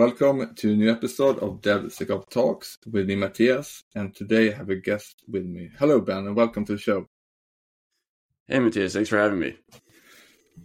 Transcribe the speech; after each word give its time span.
Welcome 0.00 0.54
to 0.54 0.72
a 0.72 0.76
new 0.76 0.90
episode 0.90 1.38
of 1.40 1.60
DevSecOps 1.60 2.30
Talks 2.30 2.78
with 2.90 3.06
me, 3.06 3.16
Mattias, 3.16 3.82
and 3.94 4.14
today 4.14 4.50
I 4.50 4.56
have 4.56 4.70
a 4.70 4.76
guest 4.76 5.22
with 5.28 5.44
me. 5.44 5.68
Hello, 5.78 6.00
Ben, 6.00 6.26
and 6.26 6.34
welcome 6.34 6.64
to 6.64 6.72
the 6.72 6.78
show. 6.78 7.04
Hey, 8.48 8.60
Mattias, 8.60 8.94
thanks 8.94 9.10
for 9.10 9.18
having 9.18 9.40
me. 9.40 9.58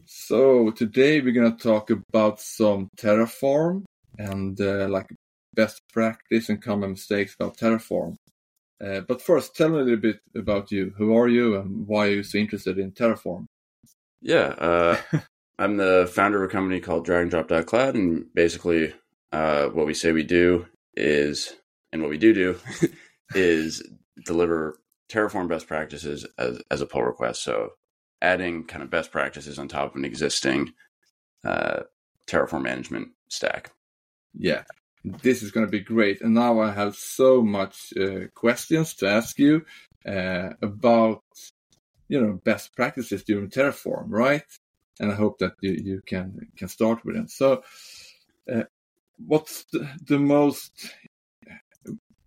So 0.05 0.71
today 0.71 1.19
we're 1.19 1.33
going 1.33 1.53
to 1.53 1.61
talk 1.61 1.89
about 1.89 2.39
some 2.39 2.87
Terraform 2.95 3.83
and 4.17 4.57
uh, 4.61 4.87
like 4.87 5.07
best 5.53 5.81
practice 5.91 6.47
and 6.47 6.61
common 6.61 6.91
mistakes 6.91 7.35
about 7.37 7.57
Terraform. 7.57 8.15
Uh, 8.81 9.01
but 9.01 9.21
first, 9.21 9.53
tell 9.53 9.67
me 9.67 9.79
a 9.79 9.83
little 9.83 9.99
bit 9.99 10.21
about 10.33 10.71
you. 10.71 10.93
Who 10.97 11.13
are 11.13 11.27
you, 11.27 11.57
and 11.57 11.85
why 11.85 12.07
are 12.07 12.11
you 12.11 12.23
so 12.23 12.37
interested 12.37 12.79
in 12.79 12.93
Terraform? 12.93 13.47
Yeah, 14.21 14.55
uh, 14.57 14.97
I'm 15.59 15.75
the 15.75 16.09
founder 16.09 16.41
of 16.41 16.49
a 16.49 16.53
company 16.53 16.79
called 16.79 17.05
dragondrop.cloud, 17.05 17.95
and 17.95 18.33
basically, 18.33 18.93
uh, 19.35 19.67
what 19.67 19.85
we 19.85 19.93
say 19.93 20.13
we 20.13 20.23
do 20.23 20.65
is, 20.93 21.53
and 21.91 22.01
what 22.01 22.09
we 22.09 22.17
do 22.17 22.33
do, 22.33 22.57
is 23.35 23.83
deliver 24.23 24.79
Terraform 25.11 25.49
best 25.49 25.67
practices 25.67 26.25
as 26.37 26.61
as 26.71 26.79
a 26.79 26.85
pull 26.85 27.03
request. 27.03 27.43
So, 27.43 27.71
adding 28.21 28.63
kind 28.63 28.81
of 28.81 28.89
best 28.89 29.11
practices 29.11 29.59
on 29.59 29.67
top 29.67 29.91
of 29.91 29.97
an 29.97 30.05
existing 30.05 30.71
uh, 31.43 31.81
Terraform 32.27 32.63
management 32.63 33.09
stack. 33.27 33.71
Yeah, 34.33 34.63
this 35.03 35.43
is 35.43 35.51
going 35.51 35.65
to 35.65 35.71
be 35.71 35.81
great. 35.81 36.21
And 36.21 36.33
now 36.33 36.61
I 36.61 36.71
have 36.71 36.95
so 36.95 37.41
much 37.41 37.91
uh, 37.99 38.27
questions 38.35 38.93
to 38.95 39.09
ask 39.09 39.37
you 39.37 39.65
uh, 40.07 40.51
about, 40.61 41.23
you 42.07 42.21
know, 42.21 42.39
best 42.45 42.73
practices 42.73 43.23
during 43.25 43.49
Terraform, 43.49 44.05
right? 44.07 44.43
And 45.01 45.11
I 45.11 45.15
hope 45.15 45.39
that 45.39 45.55
you, 45.59 45.73
you 45.73 46.01
can 46.05 46.47
can 46.55 46.69
start 46.69 47.03
with 47.03 47.15
them. 47.15 47.27
So, 47.27 47.63
uh, 48.49 48.63
what's 49.17 49.65
the, 49.71 49.87
the, 50.07 50.19
most 50.19 50.93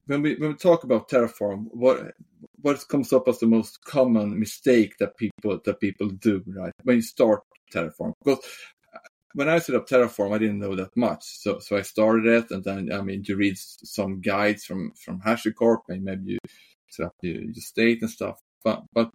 when 0.06 0.22
we 0.22 0.36
when 0.36 0.50
we 0.50 0.56
talk 0.56 0.84
about 0.84 1.08
Terraform? 1.08 1.66
What 1.70 2.14
what 2.60 2.88
comes 2.88 3.12
up 3.12 3.28
as 3.28 3.38
the 3.38 3.46
most 3.46 3.84
common 3.84 4.38
mistake 4.38 4.94
that 4.98 5.16
people 5.16 5.60
that 5.64 5.80
people 5.80 6.08
do, 6.08 6.42
right? 6.46 6.72
When 6.82 6.96
you 6.96 7.02
start 7.02 7.42
Terraform, 7.72 8.12
because 8.24 8.44
when 9.34 9.48
I 9.48 9.58
set 9.58 9.76
up 9.76 9.88
Terraform, 9.88 10.34
I 10.34 10.38
didn't 10.38 10.58
know 10.58 10.74
that 10.76 10.96
much. 10.96 11.24
So 11.24 11.58
so 11.58 11.76
I 11.76 11.82
started 11.82 12.26
it, 12.26 12.50
and 12.50 12.64
then 12.64 12.92
I 12.92 13.00
mean, 13.02 13.22
you 13.26 13.36
read 13.36 13.56
some 13.58 14.20
guides 14.20 14.64
from 14.64 14.92
from 15.04 15.20
HashiCorp, 15.20 15.82
and 15.88 16.04
maybe 16.04 16.32
you 16.32 16.38
set 16.88 17.06
up 17.06 17.14
your, 17.22 17.42
your 17.42 17.54
state 17.54 18.02
and 18.02 18.10
stuff. 18.10 18.40
But 18.64 18.84
but 18.92 19.10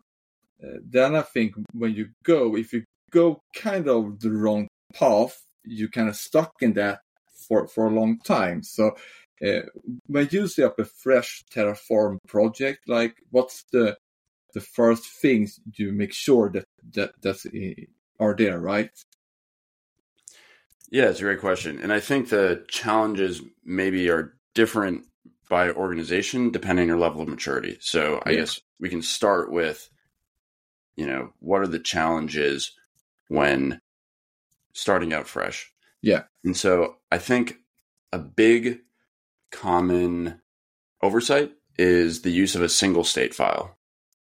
uh, 0.63 0.77
then 0.87 1.15
I 1.15 1.21
think 1.21 1.55
when 1.73 1.93
you 1.93 2.09
go, 2.23 2.55
if 2.55 2.73
you 2.73 2.83
go 3.11 3.41
kind 3.55 3.87
of 3.87 4.19
the 4.19 4.31
wrong 4.31 4.67
path, 4.93 5.41
you 5.63 5.89
kind 5.89 6.09
of 6.09 6.15
stuck 6.15 6.53
in 6.61 6.73
that 6.73 7.01
for 7.47 7.67
for 7.67 7.87
a 7.87 7.95
long 7.99 8.19
time. 8.19 8.63
So 8.63 8.95
uh, 9.45 9.61
when 10.07 10.29
you 10.31 10.47
set 10.47 10.65
up 10.65 10.79
a 10.79 10.85
fresh 10.85 11.43
Terraform 11.53 12.17
project, 12.27 12.87
like 12.87 13.15
what's 13.31 13.63
the 13.71 13.97
the 14.53 14.61
first 14.61 15.05
things 15.21 15.59
you 15.75 15.91
make 15.91 16.13
sure 16.13 16.49
that 16.51 16.65
that 16.93 17.11
that's 17.21 17.45
uh, 17.45 17.73
are 18.19 18.35
there, 18.35 18.59
right? 18.59 18.91
Yeah, 20.89 21.09
it's 21.09 21.19
a 21.19 21.23
great 21.23 21.39
question. 21.39 21.79
And 21.79 21.91
I 21.91 21.99
think 21.99 22.29
the 22.29 22.65
challenges 22.67 23.41
maybe 23.65 24.09
are 24.09 24.35
different 24.53 25.05
by 25.49 25.71
organization 25.71 26.51
depending 26.51 26.83
on 26.83 26.87
your 26.87 26.99
level 26.99 27.21
of 27.21 27.27
maturity. 27.27 27.77
So 27.81 28.21
I 28.25 28.31
yeah. 28.31 28.39
guess 28.41 28.61
we 28.79 28.89
can 28.89 29.01
start 29.01 29.51
with, 29.51 29.89
you 30.95 31.07
know, 31.07 31.33
what 31.39 31.61
are 31.61 31.67
the 31.67 31.79
challenges 31.79 32.71
when 33.27 33.79
starting 34.73 35.13
out 35.13 35.27
fresh? 35.27 35.72
Yeah. 36.03 36.23
And 36.43 36.55
so 36.55 36.97
I 37.11 37.17
think 37.17 37.57
a 38.11 38.19
big 38.19 38.81
common 39.51 40.41
oversight 41.01 41.53
is 41.79 42.21
the 42.21 42.31
use 42.31 42.55
of 42.55 42.61
a 42.61 42.69
single 42.69 43.03
state 43.03 43.33
file. 43.33 43.77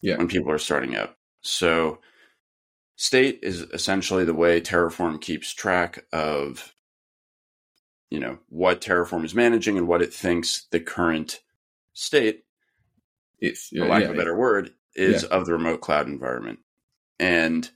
Yeah. 0.01 0.17
When 0.17 0.29
people 0.29 0.51
are 0.51 0.59
starting 0.59 0.97
up. 0.97 1.17
So 1.43 2.01
state 2.97 3.41
is 3.43 3.61
essentially 3.61 4.25
the 4.25 4.35
way 4.35 4.61
Terraform 4.61 5.21
keeps 5.21 5.53
track 5.53 6.05
of 6.13 6.75
you 8.11 8.21
know 8.21 8.39
what 8.49 8.81
Terraform 8.81 9.25
is 9.25 9.35
managing 9.35 9.77
and 9.77 9.87
what 9.87 10.03
it 10.03 10.15
thinks 10.15 10.67
the 10.71 10.81
current 10.81 11.41
state 11.93 12.45
is, 13.41 13.69
for 13.77 13.87
lack 13.87 14.03
yeah, 14.03 14.09
of 14.09 14.15
a 14.15 14.19
better 14.19 14.37
word, 14.37 14.71
is 14.95 15.25
yeah. 15.25 15.29
of 15.37 15.47
the 15.47 15.53
remote 15.53 15.81
cloud 15.81 16.07
environment. 16.07 16.61
And 17.19 17.69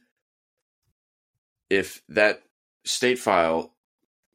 if 1.69 2.03
that 2.09 2.43
state 2.85 3.19
file 3.19 3.72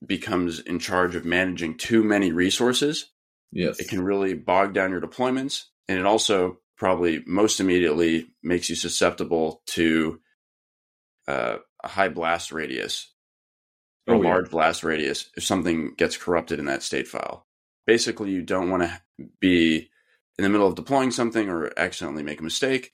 becomes 0.05 0.59
in 0.59 0.79
charge 0.79 1.15
of 1.15 1.25
managing 1.25 1.77
too 1.77 2.03
many 2.03 2.31
resources, 2.31 3.11
yes. 3.51 3.79
it 3.79 3.89
can 3.89 4.01
really 4.01 4.33
bog 4.33 4.73
down 4.73 4.91
your 4.91 5.01
deployments. 5.01 5.65
And 5.87 5.97
it 5.97 6.05
also 6.05 6.59
probably 6.77 7.23
most 7.25 7.59
immediately 7.59 8.27
makes 8.43 8.69
you 8.69 8.75
susceptible 8.75 9.61
to 9.67 10.19
uh, 11.27 11.57
a 11.83 11.87
high 11.87 12.09
blast 12.09 12.51
radius 12.51 13.13
or 14.05 14.15
oh, 14.15 14.21
a 14.21 14.23
large 14.23 14.45
yeah. 14.47 14.51
blast 14.51 14.83
radius 14.83 15.29
if 15.35 15.43
something 15.43 15.93
gets 15.97 16.17
corrupted 16.17 16.59
in 16.59 16.65
that 16.65 16.83
state 16.83 17.07
file. 17.07 17.47
Basically, 17.85 18.31
you 18.31 18.41
don't 18.41 18.69
want 18.69 18.83
to 18.83 19.01
be 19.39 19.89
in 20.37 20.43
the 20.43 20.49
middle 20.49 20.67
of 20.67 20.75
deploying 20.75 21.11
something 21.11 21.49
or 21.49 21.71
accidentally 21.77 22.23
make 22.23 22.39
a 22.39 22.43
mistake 22.43 22.91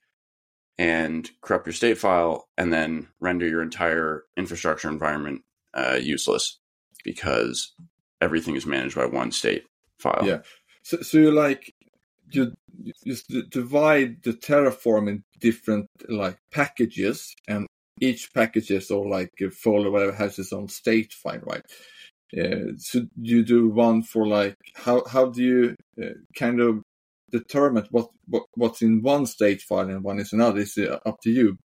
and 0.78 1.30
corrupt 1.42 1.68
your 1.68 1.74
state 1.74 1.98
file 1.98 2.48
and 2.58 2.72
then 2.72 3.08
render 3.20 3.48
your 3.48 3.62
entire 3.62 4.24
infrastructure 4.38 4.90
environment 4.90 5.42
uh, 5.74 6.00
useless 6.02 6.60
because 7.04 7.74
everything 8.22 8.56
is 8.56 8.66
managed 8.66 8.96
by 8.96 9.06
one 9.06 9.32
state 9.32 9.66
file. 10.00 10.24
Yeah. 10.26 10.40
So, 10.84 11.02
so 11.02 11.18
you 11.18 11.32
like 11.32 11.74
you 12.32 12.54
just 13.06 13.32
divide 13.50 14.24
the 14.24 14.34
Terraform 14.34 15.10
in 15.10 15.24
different 15.40 15.88
like 16.10 16.38
packages, 16.52 17.34
and 17.48 17.68
each 18.02 18.34
packages 18.34 18.92
or 18.92 19.08
like 19.08 19.30
a 19.42 19.50
folder 19.50 19.92
whatever 19.92 20.14
has 20.14 20.40
its 20.40 20.54
own 20.54 20.68
state 20.68 21.14
file, 21.14 21.42
right? 21.44 21.64
Uh, 22.38 22.74
so 22.78 23.02
you 23.22 23.44
do 23.44 23.70
one 23.70 24.02
for 24.02 24.26
like 24.26 24.56
how 24.76 25.04
how 25.06 25.28
do 25.28 25.44
you 25.44 25.76
uh, 26.02 26.16
kind 26.36 26.60
of 26.60 26.82
determine 27.32 27.86
what, 27.92 28.10
what 28.28 28.44
what's 28.56 28.82
in 28.82 29.02
one 29.02 29.26
state 29.26 29.62
file 29.62 29.90
and 29.90 30.04
one 30.04 30.20
is 30.20 30.34
another? 30.34 30.62
Is 30.62 30.78
up 31.06 31.18
to 31.22 31.30
you 31.30 31.58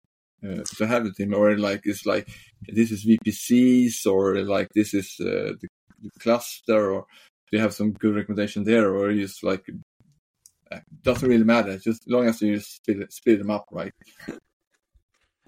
uh, 0.44 0.64
to 0.78 0.88
have 0.88 1.06
it 1.06 1.20
in, 1.20 1.34
or 1.34 1.58
like 1.58 1.82
it's 1.86 2.06
like 2.06 2.28
this 2.68 2.92
is 2.92 3.06
VPCs 3.06 4.06
or 4.06 4.44
like 4.44 4.70
this 4.74 4.94
is 4.94 5.16
uh, 5.20 5.54
the, 5.60 5.68
the, 6.02 6.10
cluster, 6.20 6.92
or 6.92 7.06
do 7.50 7.58
you 7.58 7.60
have 7.60 7.74
some 7.74 7.92
good 7.92 8.16
recommendation 8.16 8.64
there, 8.64 8.94
or 8.94 9.14
just 9.14 9.44
like 9.44 9.66
uh, 10.72 10.80
doesn't 11.02 11.28
really 11.28 11.44
matter, 11.44 11.78
just 11.78 12.04
as 12.04 12.08
long 12.08 12.28
as 12.28 12.42
you 12.42 12.60
split, 12.60 13.12
split 13.12 13.40
them 13.40 13.50
up, 13.50 13.66
right? 13.72 13.94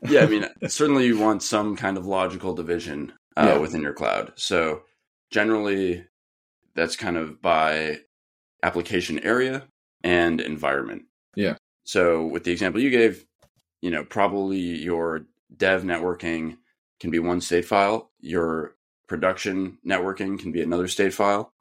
yeah, 0.07 0.21
I 0.21 0.27
mean, 0.27 0.45
certainly 0.67 1.05
you 1.05 1.19
want 1.19 1.43
some 1.43 1.75
kind 1.75 1.97
of 1.97 2.05
logical 2.05 2.53
division 2.53 3.13
uh, 3.37 3.53
yeah. 3.53 3.57
within 3.57 3.81
your 3.81 3.93
cloud. 3.93 4.33
So 4.35 4.83
generally, 5.31 6.05
that's 6.75 6.95
kind 6.95 7.17
of 7.17 7.41
by 7.41 7.99
application 8.63 9.19
area 9.19 9.67
and 10.03 10.41
environment. 10.41 11.03
Yeah. 11.35 11.55
So 11.83 12.25
with 12.25 12.43
the 12.43 12.51
example 12.51 12.81
you 12.81 12.89
gave, 12.89 13.25
you 13.81 13.91
know, 13.91 14.03
probably 14.03 14.59
your 14.59 15.25
dev 15.55 15.83
networking 15.83 16.57
can 16.99 17.11
be 17.11 17.19
one 17.19 17.41
state 17.41 17.65
file, 17.65 18.11
your 18.19 18.75
production 19.07 19.77
networking 19.85 20.39
can 20.39 20.51
be 20.51 20.61
another 20.61 20.87
state 20.87 21.13
file. 21.13 21.53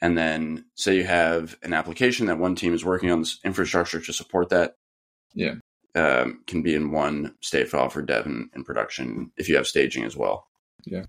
And 0.00 0.18
then 0.18 0.66
say 0.74 0.96
you 0.96 1.04
have 1.04 1.56
an 1.62 1.72
application 1.72 2.26
that 2.26 2.38
one 2.38 2.56
team 2.56 2.74
is 2.74 2.84
working 2.84 3.10
on 3.10 3.20
this 3.20 3.38
infrastructure 3.44 4.00
to 4.00 4.12
support 4.12 4.50
that. 4.50 4.76
Yeah 5.34 5.54
um, 5.94 6.42
can 6.46 6.62
be 6.62 6.74
in 6.74 6.90
one 6.90 7.34
state 7.40 7.68
file 7.68 7.88
for 7.88 8.02
dev 8.02 8.26
and, 8.26 8.50
and 8.54 8.64
production 8.64 9.30
if 9.36 9.48
you 9.48 9.56
have 9.56 9.66
staging 9.66 10.04
as 10.04 10.16
well. 10.16 10.46
Yeah. 10.84 11.04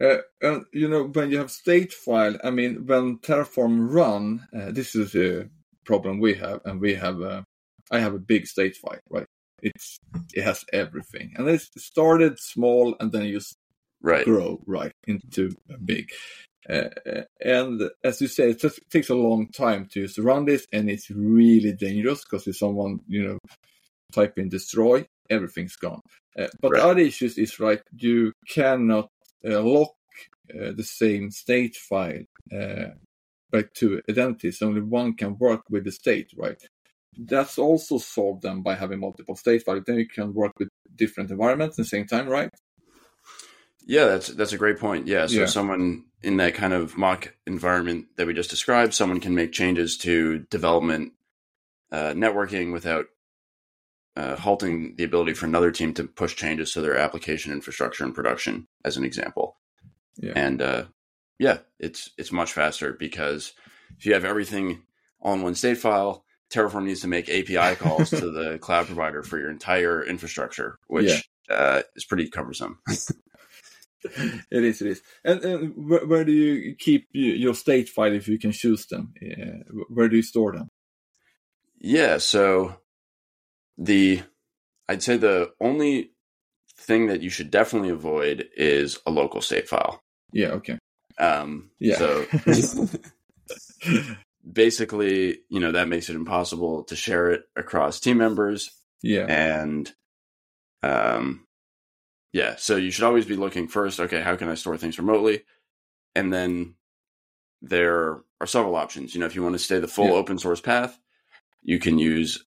Uh, 0.00 0.18
and 0.40 0.64
you 0.72 0.88
know 0.88 1.04
when 1.04 1.30
you 1.30 1.38
have 1.38 1.50
state 1.50 1.92
file, 1.92 2.36
I 2.42 2.50
mean 2.50 2.86
when 2.86 3.18
Terraform 3.18 3.92
run, 3.92 4.46
uh, 4.56 4.72
this 4.72 4.94
is 4.94 5.14
a 5.14 5.48
problem 5.84 6.18
we 6.18 6.34
have, 6.34 6.60
and 6.64 6.80
we 6.80 6.94
have 6.94 7.20
a, 7.20 7.44
I 7.90 8.00
have 8.00 8.14
a 8.14 8.18
big 8.18 8.46
state 8.46 8.76
file, 8.76 9.00
right? 9.10 9.26
It's 9.62 9.98
it 10.34 10.42
has 10.42 10.64
everything, 10.72 11.32
and 11.36 11.48
it 11.48 11.62
started 11.78 12.38
small, 12.38 12.96
and 13.00 13.12
then 13.12 13.24
you 13.24 13.40
right. 14.02 14.24
grow 14.24 14.60
right 14.66 14.92
into 15.06 15.50
a 15.72 15.78
big. 15.78 16.10
Uh, 16.68 16.90
and 17.44 17.90
as 18.04 18.20
you 18.20 18.28
say, 18.28 18.50
it 18.50 18.60
just 18.60 18.78
takes 18.90 19.08
a 19.08 19.14
long 19.14 19.48
time 19.48 19.88
to 19.92 20.08
run 20.18 20.44
this, 20.44 20.66
and 20.72 20.90
it's 20.90 21.10
really 21.10 21.72
dangerous 21.72 22.24
because 22.24 22.46
if 22.46 22.56
someone 22.56 23.00
you 23.08 23.22
know 23.26 23.38
type 24.12 24.38
in 24.38 24.48
destroy, 24.48 25.04
everything's 25.30 25.76
gone. 25.76 26.00
Uh, 26.38 26.46
but 26.60 26.72
right. 26.72 26.80
the 26.80 26.88
other 26.88 27.00
issues 27.00 27.38
is 27.38 27.58
right, 27.58 27.80
you 27.96 28.32
cannot 28.48 29.08
uh, 29.48 29.60
lock 29.60 29.92
uh, 30.54 30.72
the 30.76 30.84
same 30.84 31.30
state 31.30 31.76
file 31.76 32.24
uh, 32.54 32.90
back 33.50 33.72
to 33.74 34.00
identities. 34.08 34.62
Only 34.62 34.80
one 34.80 35.14
can 35.14 35.36
work 35.38 35.62
with 35.70 35.84
the 35.84 35.92
state, 35.92 36.30
right? 36.36 36.62
That's 37.16 37.58
also 37.58 37.98
solved 37.98 38.42
then 38.42 38.62
by 38.62 38.74
having 38.74 39.00
multiple 39.00 39.36
state 39.36 39.64
files. 39.64 39.84
Then 39.86 39.98
you 39.98 40.08
can 40.08 40.32
work 40.32 40.52
with 40.58 40.68
different 40.96 41.30
environments 41.30 41.78
at 41.78 41.84
the 41.84 41.88
same 41.88 42.06
time, 42.06 42.28
right? 42.28 42.50
Yeah, 43.84 44.06
that's 44.06 44.28
that's 44.28 44.52
a 44.52 44.58
great 44.58 44.78
point. 44.78 45.06
Yeah, 45.06 45.26
so 45.26 45.40
yeah. 45.40 45.46
someone 45.46 46.04
in 46.22 46.36
that 46.36 46.54
kind 46.54 46.72
of 46.72 46.96
mock 46.96 47.34
environment 47.46 48.06
that 48.16 48.26
we 48.26 48.34
just 48.34 48.50
described, 48.50 48.94
someone 48.94 49.20
can 49.20 49.34
make 49.34 49.52
changes 49.52 49.98
to 49.98 50.40
development 50.50 51.12
uh, 51.90 52.12
networking 52.12 52.72
without 52.72 53.06
uh, 54.16 54.36
halting 54.36 54.94
the 54.96 55.04
ability 55.04 55.34
for 55.34 55.46
another 55.46 55.70
team 55.70 55.94
to 55.94 56.04
push 56.04 56.36
changes 56.36 56.72
to 56.72 56.80
their 56.80 56.96
application 56.96 57.52
infrastructure 57.52 58.04
and 58.04 58.14
production, 58.14 58.68
as 58.84 58.96
an 58.96 59.04
example. 59.04 59.56
Yeah. 60.16 60.32
And 60.36 60.62
uh, 60.62 60.84
yeah, 61.38 61.58
it's 61.78 62.10
it's 62.16 62.32
much 62.32 62.52
faster 62.52 62.92
because 62.92 63.52
if 63.98 64.06
you 64.06 64.14
have 64.14 64.24
everything 64.24 64.82
all 65.20 65.34
in 65.34 65.42
one 65.42 65.54
state 65.54 65.78
file, 65.78 66.24
Terraform 66.52 66.84
needs 66.84 67.00
to 67.00 67.08
make 67.08 67.28
API 67.28 67.76
calls 67.76 68.10
to 68.10 68.30
the 68.30 68.58
cloud 68.58 68.86
provider 68.86 69.22
for 69.22 69.38
your 69.38 69.50
entire 69.50 70.04
infrastructure, 70.04 70.78
which 70.86 71.28
yeah. 71.48 71.54
uh, 71.54 71.82
is 71.96 72.04
pretty 72.04 72.28
cumbersome. 72.28 72.78
it 72.88 73.16
is, 74.50 74.82
it 74.82 74.88
is. 74.88 75.02
And, 75.24 75.44
and 75.44 75.88
where, 75.88 76.06
where, 76.06 76.24
do 76.24 76.32
you 76.32 76.76
keep 76.76 77.08
your 77.12 77.54
state 77.54 77.88
file 77.88 78.12
if 78.12 78.28
you 78.28 78.38
can 78.38 78.52
choose 78.52 78.86
them? 78.86 79.14
Yeah. 79.20 79.62
Where 79.88 80.08
do 80.08 80.16
you 80.16 80.22
store 80.22 80.52
them? 80.52 80.68
Yeah, 81.80 82.18
so 82.18 82.76
the 83.76 84.22
I'd 84.88 85.02
say 85.02 85.16
the 85.16 85.52
only 85.60 86.12
thing 86.76 87.06
that 87.06 87.22
you 87.22 87.30
should 87.30 87.50
definitely 87.50 87.90
avoid 87.90 88.48
is 88.56 88.98
a 89.06 89.10
local 89.10 89.40
state 89.40 89.68
file. 89.68 90.00
Yeah. 90.32 90.48
Okay. 90.48 90.78
Um, 91.18 91.70
yeah. 91.78 91.96
So 91.96 92.26
basically, 94.50 95.40
you 95.48 95.60
know, 95.60 95.72
that 95.72 95.88
makes 95.88 96.08
it 96.08 96.16
impossible 96.16 96.84
to 96.84 96.96
share 96.96 97.30
it 97.30 97.44
across 97.56 98.00
team 98.00 98.18
members. 98.18 98.70
Yeah. 99.02 99.26
And, 99.28 99.90
um, 100.82 101.46
yeah. 102.32 102.56
So 102.56 102.76
you 102.76 102.90
should 102.90 103.04
always 103.04 103.26
be 103.26 103.36
looking 103.36 103.68
first. 103.68 104.00
Okay, 104.00 104.20
how 104.20 104.36
can 104.36 104.48
I 104.48 104.54
store 104.54 104.76
things 104.76 104.98
remotely? 104.98 105.42
And 106.14 106.32
then 106.32 106.74
there 107.60 108.22
are 108.40 108.46
several 108.46 108.76
options. 108.76 109.14
You 109.14 109.20
know, 109.20 109.26
if 109.26 109.36
you 109.36 109.42
want 109.42 109.54
to 109.54 109.58
stay 109.58 109.78
the 109.78 109.88
full 109.88 110.06
yeah. 110.06 110.12
open 110.12 110.38
source 110.38 110.60
path, 110.60 110.98
you 111.62 111.78
can 111.78 111.98
use 111.98 112.44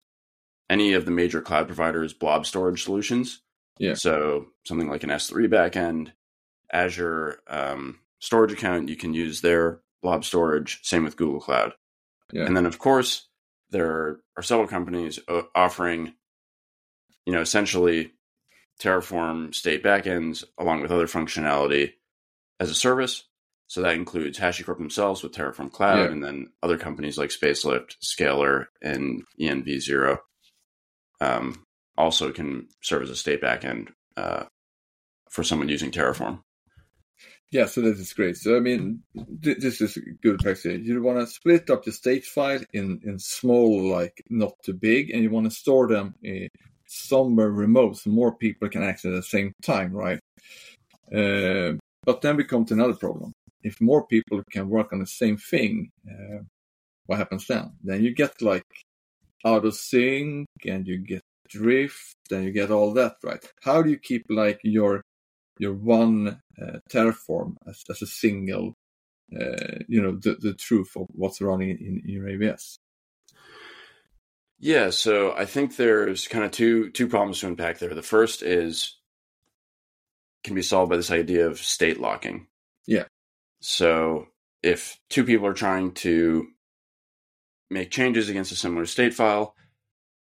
any 0.69 0.93
of 0.93 1.05
the 1.05 1.11
major 1.11 1.41
cloud 1.41 1.67
providers' 1.67 2.13
blob 2.13 2.45
storage 2.45 2.83
solutions. 2.83 3.41
Yeah. 3.79 3.95
So 3.95 4.47
something 4.65 4.89
like 4.89 5.03
an 5.03 5.09
S3 5.09 5.47
backend, 5.47 6.11
Azure 6.71 7.39
um, 7.47 7.99
storage 8.19 8.51
account, 8.51 8.89
you 8.89 8.95
can 8.95 9.13
use 9.13 9.41
their 9.41 9.81
blob 10.01 10.25
storage. 10.25 10.79
Same 10.83 11.03
with 11.03 11.17
Google 11.17 11.39
Cloud. 11.39 11.73
Yeah. 12.31 12.45
And 12.45 12.55
then, 12.55 12.65
of 12.65 12.79
course, 12.79 13.27
there 13.71 14.19
are 14.37 14.43
several 14.43 14.67
companies 14.67 15.19
uh, 15.27 15.43
offering, 15.55 16.13
you 17.25 17.33
know, 17.33 17.41
essentially 17.41 18.11
Terraform 18.81 19.53
state 19.53 19.83
backends 19.83 20.43
along 20.57 20.81
with 20.81 20.91
other 20.91 21.07
functionality 21.07 21.93
as 22.59 22.69
a 22.69 22.75
service. 22.75 23.23
So 23.67 23.81
that 23.81 23.95
includes 23.95 24.39
HashiCorp 24.39 24.79
themselves 24.79 25.21
with 25.21 25.33
Terraform 25.33 25.71
Cloud, 25.71 25.99
yeah. 25.99 26.11
and 26.11 26.23
then 26.23 26.47
other 26.63 26.77
companies 26.77 27.19
like 27.19 27.29
Spacelift, 27.29 27.97
Scalr, 28.03 28.65
and 28.81 29.23
ENV0 29.39 30.17
um, 31.21 31.63
also 31.95 32.31
can 32.31 32.67
serve 32.81 33.03
as 33.03 33.11
a 33.11 33.15
state 33.15 33.41
backend 33.41 33.89
uh, 34.17 34.45
for 35.29 35.43
someone 35.43 35.69
using 35.69 35.91
Terraform. 35.91 36.41
Yeah, 37.51 37.65
so 37.65 37.81
that 37.81 37.97
is 37.97 38.13
great. 38.13 38.37
So 38.37 38.55
I 38.57 38.59
mean, 38.59 39.01
th- 39.41 39.57
this 39.57 39.81
is 39.81 39.97
a 39.97 40.01
good 40.21 40.39
practice. 40.39 40.81
You 40.83 41.01
want 41.01 41.19
to 41.19 41.25
split 41.27 41.69
up 41.71 41.83
the 41.83 41.91
state 41.91 42.25
file 42.25 42.61
in 42.73 43.01
in 43.03 43.17
small, 43.17 43.89
like 43.89 44.23
not 44.29 44.53
too 44.63 44.73
big, 44.73 45.09
and 45.09 45.23
you 45.23 45.31
want 45.31 45.45
to 45.49 45.51
store 45.55 45.87
them 45.87 46.13
uh, 46.27 46.47
somewhere 46.87 47.49
remote, 47.49 47.97
so 47.97 48.11
more 48.11 48.35
people 48.35 48.69
can 48.69 48.83
access 48.83 49.09
at 49.09 49.15
the 49.15 49.23
same 49.23 49.53
time, 49.63 49.93
right? 49.93 50.19
Uh, 51.13 51.73
but 52.05 52.21
then 52.21 52.37
we 52.37 52.43
come 52.45 52.65
to 52.65 52.73
another 52.75 52.95
problem. 52.95 53.33
If 53.63 53.81
more 53.81 54.05
people 54.07 54.43
can 54.51 54.69
work 54.69 54.93
on 54.93 54.99
the 54.99 55.07
same 55.07 55.37
thing, 55.37 55.89
uh, 56.09 56.43
what 57.07 57.19
happens 57.19 57.47
then? 57.47 57.73
Then 57.83 58.03
you 58.03 58.13
get 58.15 58.41
like 58.41 58.65
out 59.45 59.65
of 59.65 59.75
sync, 59.75 60.47
and 60.65 60.87
you 60.87 60.97
get 60.97 61.23
drift, 61.49 62.15
and 62.31 62.43
you 62.45 62.51
get 62.51 62.71
all 62.71 62.93
that, 62.93 63.15
right? 63.23 63.43
How 63.63 63.81
do 63.81 63.89
you 63.89 63.97
keep 63.97 64.25
like 64.29 64.59
your 64.63 65.03
your 65.59 65.73
one 65.73 66.41
uh, 66.59 66.79
Terraform 66.89 67.55
as, 67.67 67.83
as 67.89 68.01
a 68.01 68.07
single, 68.07 68.73
uh, 69.39 69.83
you 69.87 70.01
know, 70.01 70.13
the, 70.13 70.35
the 70.39 70.53
truth 70.53 70.93
of 70.95 71.05
what's 71.09 71.41
running 71.41 71.69
in, 71.69 72.01
in 72.03 72.09
your 72.09 72.25
AWS. 72.25 72.77
Yeah, 74.57 74.89
so 74.89 75.33
I 75.33 75.45
think 75.45 75.75
there's 75.75 76.27
kind 76.27 76.43
of 76.43 76.51
two 76.51 76.89
two 76.89 77.07
problems 77.07 77.39
to 77.39 77.47
unpack 77.47 77.79
there. 77.79 77.93
The 77.93 78.01
first 78.01 78.41
is 78.41 78.97
can 80.43 80.55
be 80.55 80.61
solved 80.61 80.89
by 80.89 80.97
this 80.97 81.11
idea 81.11 81.47
of 81.47 81.59
state 81.59 81.99
locking. 81.99 82.47
Yeah. 82.85 83.05
So 83.61 84.27
if 84.63 84.99
two 85.09 85.23
people 85.23 85.47
are 85.47 85.53
trying 85.53 85.93
to 85.93 86.47
make 87.69 87.91
changes 87.91 88.29
against 88.29 88.51
a 88.51 88.55
similar 88.55 88.85
state 88.85 89.13
file, 89.13 89.55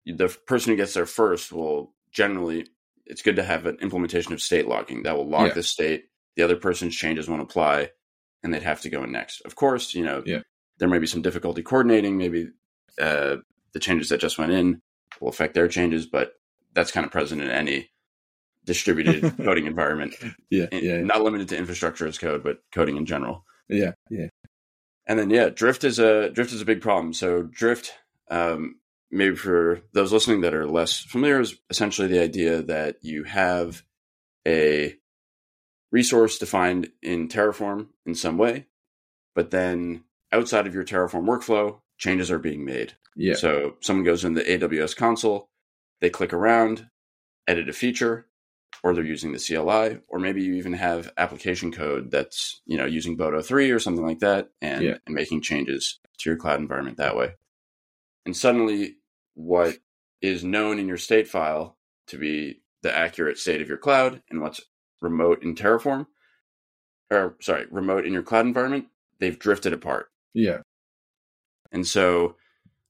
the 0.05 0.35
person 0.47 0.71
who 0.71 0.77
gets 0.77 0.93
there 0.93 1.05
first 1.05 1.51
will 1.51 1.93
generally 2.11 2.67
it's 3.05 3.21
good 3.21 3.35
to 3.35 3.43
have 3.43 3.65
an 3.65 3.77
implementation 3.81 4.33
of 4.33 4.41
state 4.41 4.67
locking 4.67 5.03
that 5.03 5.15
will 5.15 5.27
lock 5.27 5.49
yeah. 5.49 5.53
the 5.53 5.63
state. 5.63 6.05
The 6.35 6.43
other 6.43 6.55
person's 6.55 6.95
changes 6.95 7.29
won't 7.29 7.41
apply, 7.41 7.91
and 8.43 8.53
they'd 8.53 8.63
have 8.63 8.81
to 8.81 8.89
go 8.89 9.03
in 9.03 9.11
next. 9.11 9.41
Of 9.41 9.55
course, 9.55 9.93
you 9.93 10.03
know 10.03 10.23
yeah. 10.25 10.39
there 10.79 10.89
may 10.89 10.99
be 10.99 11.07
some 11.07 11.21
difficulty 11.21 11.61
coordinating. 11.61 12.17
Maybe 12.17 12.49
uh, 12.99 13.37
the 13.73 13.79
changes 13.79 14.09
that 14.09 14.19
just 14.19 14.37
went 14.37 14.51
in 14.51 14.81
will 15.21 15.29
affect 15.29 15.53
their 15.53 15.67
changes, 15.67 16.05
but 16.05 16.33
that's 16.73 16.91
kind 16.91 17.05
of 17.05 17.11
present 17.11 17.41
in 17.41 17.49
any 17.49 17.89
distributed 18.65 19.37
coding 19.43 19.67
environment. 19.67 20.15
Yeah, 20.49 20.67
yeah, 20.71 21.01
not 21.01 21.21
limited 21.21 21.49
to 21.49 21.57
infrastructure 21.57 22.07
as 22.07 22.17
code, 22.17 22.43
but 22.43 22.59
coding 22.73 22.97
in 22.97 23.05
general. 23.05 23.45
Yeah, 23.69 23.91
yeah. 24.09 24.27
And 25.07 25.19
then 25.19 25.29
yeah, 25.29 25.49
drift 25.49 25.83
is 25.83 25.99
a 25.99 26.29
drift 26.31 26.51
is 26.51 26.61
a 26.61 26.65
big 26.65 26.81
problem. 26.81 27.13
So 27.13 27.43
drift 27.43 27.93
um, 28.29 28.75
maybe 29.15 29.35
for 29.35 29.81
those 29.93 30.11
listening 30.11 30.41
that 30.41 30.53
are 30.53 30.67
less 30.67 30.99
familiar, 30.99 31.39
is 31.39 31.55
essentially 31.69 32.07
the 32.07 32.21
idea 32.21 32.61
that 32.61 32.97
you 33.01 33.23
have 33.23 33.83
a 34.47 34.95
resource 35.91 36.37
defined 36.37 36.91
in 37.01 37.29
Terraform 37.29 37.87
in 38.05 38.13
some 38.13 38.37
way, 38.37 38.67
but 39.33 39.51
then 39.51 40.03
outside 40.31 40.67
of 40.67 40.73
your 40.73 40.83
Terraform 40.83 41.25
workflow, 41.25 41.79
changes 41.97 42.29
are 42.29 42.39
being 42.39 42.65
made. 42.65 42.93
Yeah. 43.15 43.35
So 43.35 43.75
someone 43.79 44.03
goes 44.03 44.25
in 44.25 44.33
the 44.33 44.43
AWS 44.43 44.95
console, 44.95 45.49
they 46.01 46.09
click 46.09 46.33
around, 46.33 46.89
edit 47.47 47.69
a 47.69 47.73
feature, 47.73 48.27
or 48.83 48.93
they're 48.93 49.05
using 49.05 49.31
the 49.31 49.39
CLI, 49.39 50.01
or 50.09 50.19
maybe 50.19 50.43
you 50.43 50.55
even 50.55 50.73
have 50.73 51.11
application 51.17 51.71
code 51.71 52.11
that's 52.11 52.61
you 52.65 52.77
know 52.77 52.85
using 52.85 53.17
Boto 53.17 53.43
three 53.43 53.71
or 53.71 53.79
something 53.79 54.05
like 54.05 54.19
that, 54.19 54.49
and, 54.61 54.83
yeah. 54.83 54.97
and 55.05 55.15
making 55.15 55.41
changes 55.41 55.99
to 56.17 56.29
your 56.29 56.37
cloud 56.37 56.59
environment 56.59 56.97
that 56.97 57.15
way 57.15 57.35
and 58.25 58.35
suddenly 58.35 58.97
what 59.35 59.77
is 60.21 60.43
known 60.43 60.79
in 60.79 60.87
your 60.87 60.97
state 60.97 61.27
file 61.27 61.77
to 62.07 62.17
be 62.17 62.61
the 62.81 62.95
accurate 62.95 63.37
state 63.37 63.61
of 63.61 63.69
your 63.69 63.77
cloud 63.77 64.21
and 64.29 64.41
what's 64.41 64.61
remote 65.01 65.43
in 65.43 65.55
Terraform, 65.55 66.07
or 67.11 67.35
sorry, 67.41 67.65
remote 67.69 68.05
in 68.05 68.13
your 68.13 68.23
cloud 68.23 68.45
environment, 68.45 68.87
they've 69.19 69.37
drifted 69.37 69.73
apart. 69.73 70.09
Yeah. 70.33 70.59
And 71.71 71.85
so 71.85 72.35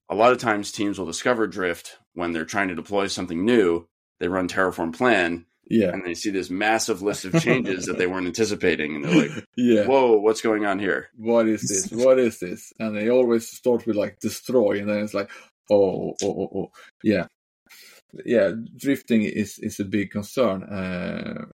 a 0.09 0.15
lot 0.15 0.31
of 0.31 0.37
times 0.37 0.71
teams 0.71 0.99
will 0.99 1.05
discover 1.05 1.47
drift 1.47 1.97
when 2.13 2.31
they're 2.31 2.45
trying 2.45 2.67
to 2.69 2.75
deploy 2.75 3.07
something 3.07 3.43
new. 3.43 3.87
They 4.19 4.27
run 4.27 4.47
Terraform 4.47 4.95
plan. 4.95 5.45
Yeah. 5.67 5.89
And 5.89 6.05
they 6.05 6.13
see 6.13 6.29
this 6.29 6.51
massive 6.51 7.01
list 7.01 7.25
of 7.25 7.41
changes 7.41 7.85
that 7.85 7.97
they 7.97 8.05
weren't 8.07 8.27
anticipating. 8.27 8.95
And 8.95 9.03
they're 9.03 9.27
like, 9.29 9.45
yeah. 9.57 9.85
whoa, 9.85 10.17
what's 10.17 10.41
going 10.41 10.65
on 10.65 10.77
here? 10.77 11.09
What 11.17 11.47
is 11.47 11.61
this? 11.63 11.91
What 11.91 12.19
is 12.19 12.39
this? 12.39 12.71
And 12.79 12.95
they 12.95 13.09
always 13.09 13.49
start 13.49 13.87
with 13.87 13.95
like 13.95 14.19
destroy. 14.19 14.79
And 14.79 14.89
then 14.89 14.99
it's 14.99 15.15
like, 15.15 15.31
oh, 15.69 16.15
oh, 16.23 16.49
oh, 16.55 16.71
yeah. 17.03 17.27
Yeah, 18.25 18.51
drifting 18.77 19.23
is, 19.23 19.59
is 19.59 19.79
a 19.79 19.85
big 19.85 20.11
concern. 20.11 20.63
Uh, 20.63 21.45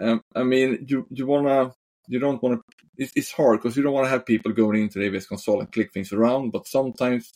um, 0.00 0.20
I 0.34 0.42
mean, 0.42 0.84
you, 0.88 1.06
you 1.10 1.26
want 1.26 1.46
to, 1.46 1.74
you 2.08 2.18
don't 2.18 2.42
want 2.42 2.56
to, 2.56 2.62
it's, 2.96 3.12
it's 3.16 3.32
hard 3.32 3.60
because 3.60 3.76
you 3.76 3.82
don't 3.82 3.94
want 3.94 4.06
to 4.06 4.10
have 4.10 4.26
people 4.26 4.52
going 4.52 4.82
into 4.82 4.98
the 4.98 5.08
AWS 5.08 5.28
console 5.28 5.60
and 5.60 5.72
click 5.72 5.92
things 5.92 6.12
around, 6.12 6.50
but 6.50 6.66
sometimes 6.66 7.32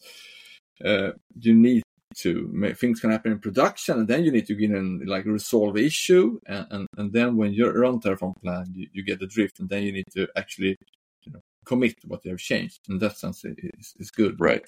uh, 0.84 1.12
you 1.40 1.54
need 1.54 1.82
to 2.16 2.48
make, 2.52 2.78
things 2.78 3.00
can 3.00 3.10
happen 3.10 3.32
in 3.32 3.38
production 3.38 3.98
and 3.98 4.08
then 4.08 4.24
you 4.24 4.32
need 4.32 4.46
to 4.46 4.54
get 4.54 4.70
in 4.70 5.00
like 5.06 5.24
resolve 5.24 5.74
the 5.74 5.84
issue 5.84 6.38
and, 6.46 6.66
and, 6.70 6.86
and 6.96 7.12
then 7.12 7.36
when 7.36 7.52
you're 7.52 7.84
on 7.84 8.00
Terraform 8.00 8.34
plan 8.42 8.66
you, 8.72 8.88
you, 8.92 9.04
get 9.04 9.20
the 9.20 9.26
drift 9.26 9.60
and 9.60 9.68
then 9.68 9.82
you 9.82 9.92
need 9.92 10.06
to 10.14 10.26
actually 10.36 10.76
you 11.24 11.32
know 11.32 11.40
commit 11.64 11.94
what 12.04 12.24
you 12.24 12.30
have 12.30 12.40
changed 12.40 12.80
in 12.88 12.98
that 12.98 13.18
sense 13.18 13.44
it's, 13.44 13.94
it's 13.98 14.10
good 14.10 14.40
right 14.40 14.62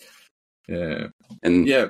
uh, 0.70 1.08
and 1.42 1.66
yeah 1.66 1.86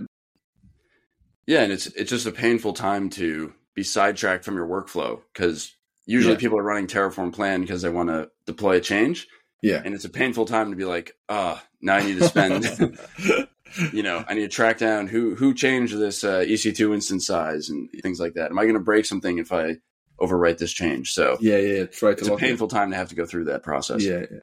yeah 1.46 1.62
and 1.62 1.72
it's 1.72 1.86
it's 1.88 2.10
just 2.10 2.26
a 2.26 2.32
painful 2.32 2.72
time 2.72 3.10
to 3.10 3.52
be 3.74 3.82
sidetracked 3.82 4.44
from 4.44 4.56
your 4.56 4.66
workflow 4.66 5.20
because 5.32 5.74
usually 6.06 6.34
yeah. 6.34 6.40
people 6.40 6.58
are 6.58 6.62
running 6.62 6.86
terraform 6.86 7.32
plan 7.32 7.60
because 7.60 7.82
they 7.82 7.88
want 7.88 8.08
to 8.08 8.30
deploy 8.46 8.76
a 8.76 8.80
change 8.80 9.28
yeah 9.62 9.82
and 9.84 9.94
it's 9.94 10.04
a 10.04 10.10
painful 10.10 10.44
time 10.44 10.70
to 10.70 10.76
be 10.76 10.84
like 10.84 11.16
ah 11.28 11.60
oh, 11.60 11.66
now 11.80 11.96
i 11.96 12.02
need 12.02 12.18
to 12.18 12.28
spend 12.28 12.64
you 13.92 14.02
know, 14.02 14.24
I 14.26 14.34
need 14.34 14.40
to 14.40 14.48
track 14.48 14.78
down 14.78 15.06
who 15.06 15.36
who 15.36 15.54
changed 15.54 15.96
this 15.96 16.24
uh, 16.24 16.40
EC2 16.40 16.92
instance 16.92 17.24
size 17.24 17.68
and 17.68 17.88
things 18.02 18.18
like 18.18 18.34
that. 18.34 18.50
Am 18.50 18.58
I 18.58 18.64
going 18.64 18.74
to 18.74 18.80
break 18.80 19.04
something 19.04 19.38
if 19.38 19.52
I 19.52 19.76
overwrite 20.20 20.58
this 20.58 20.72
change. 20.72 21.12
So 21.12 21.38
yeah, 21.40 21.56
yeah, 21.56 21.84
try 21.86 22.12
to 22.14 22.18
it's 22.18 22.28
a 22.28 22.36
painful 22.36 22.66
it. 22.66 22.70
time 22.70 22.90
to 22.90 22.96
have 22.96 23.08
to 23.08 23.14
go 23.14 23.26
through 23.26 23.44
that 23.44 23.62
process. 23.62 24.04
Yeah, 24.04 24.24
yeah. 24.30 24.40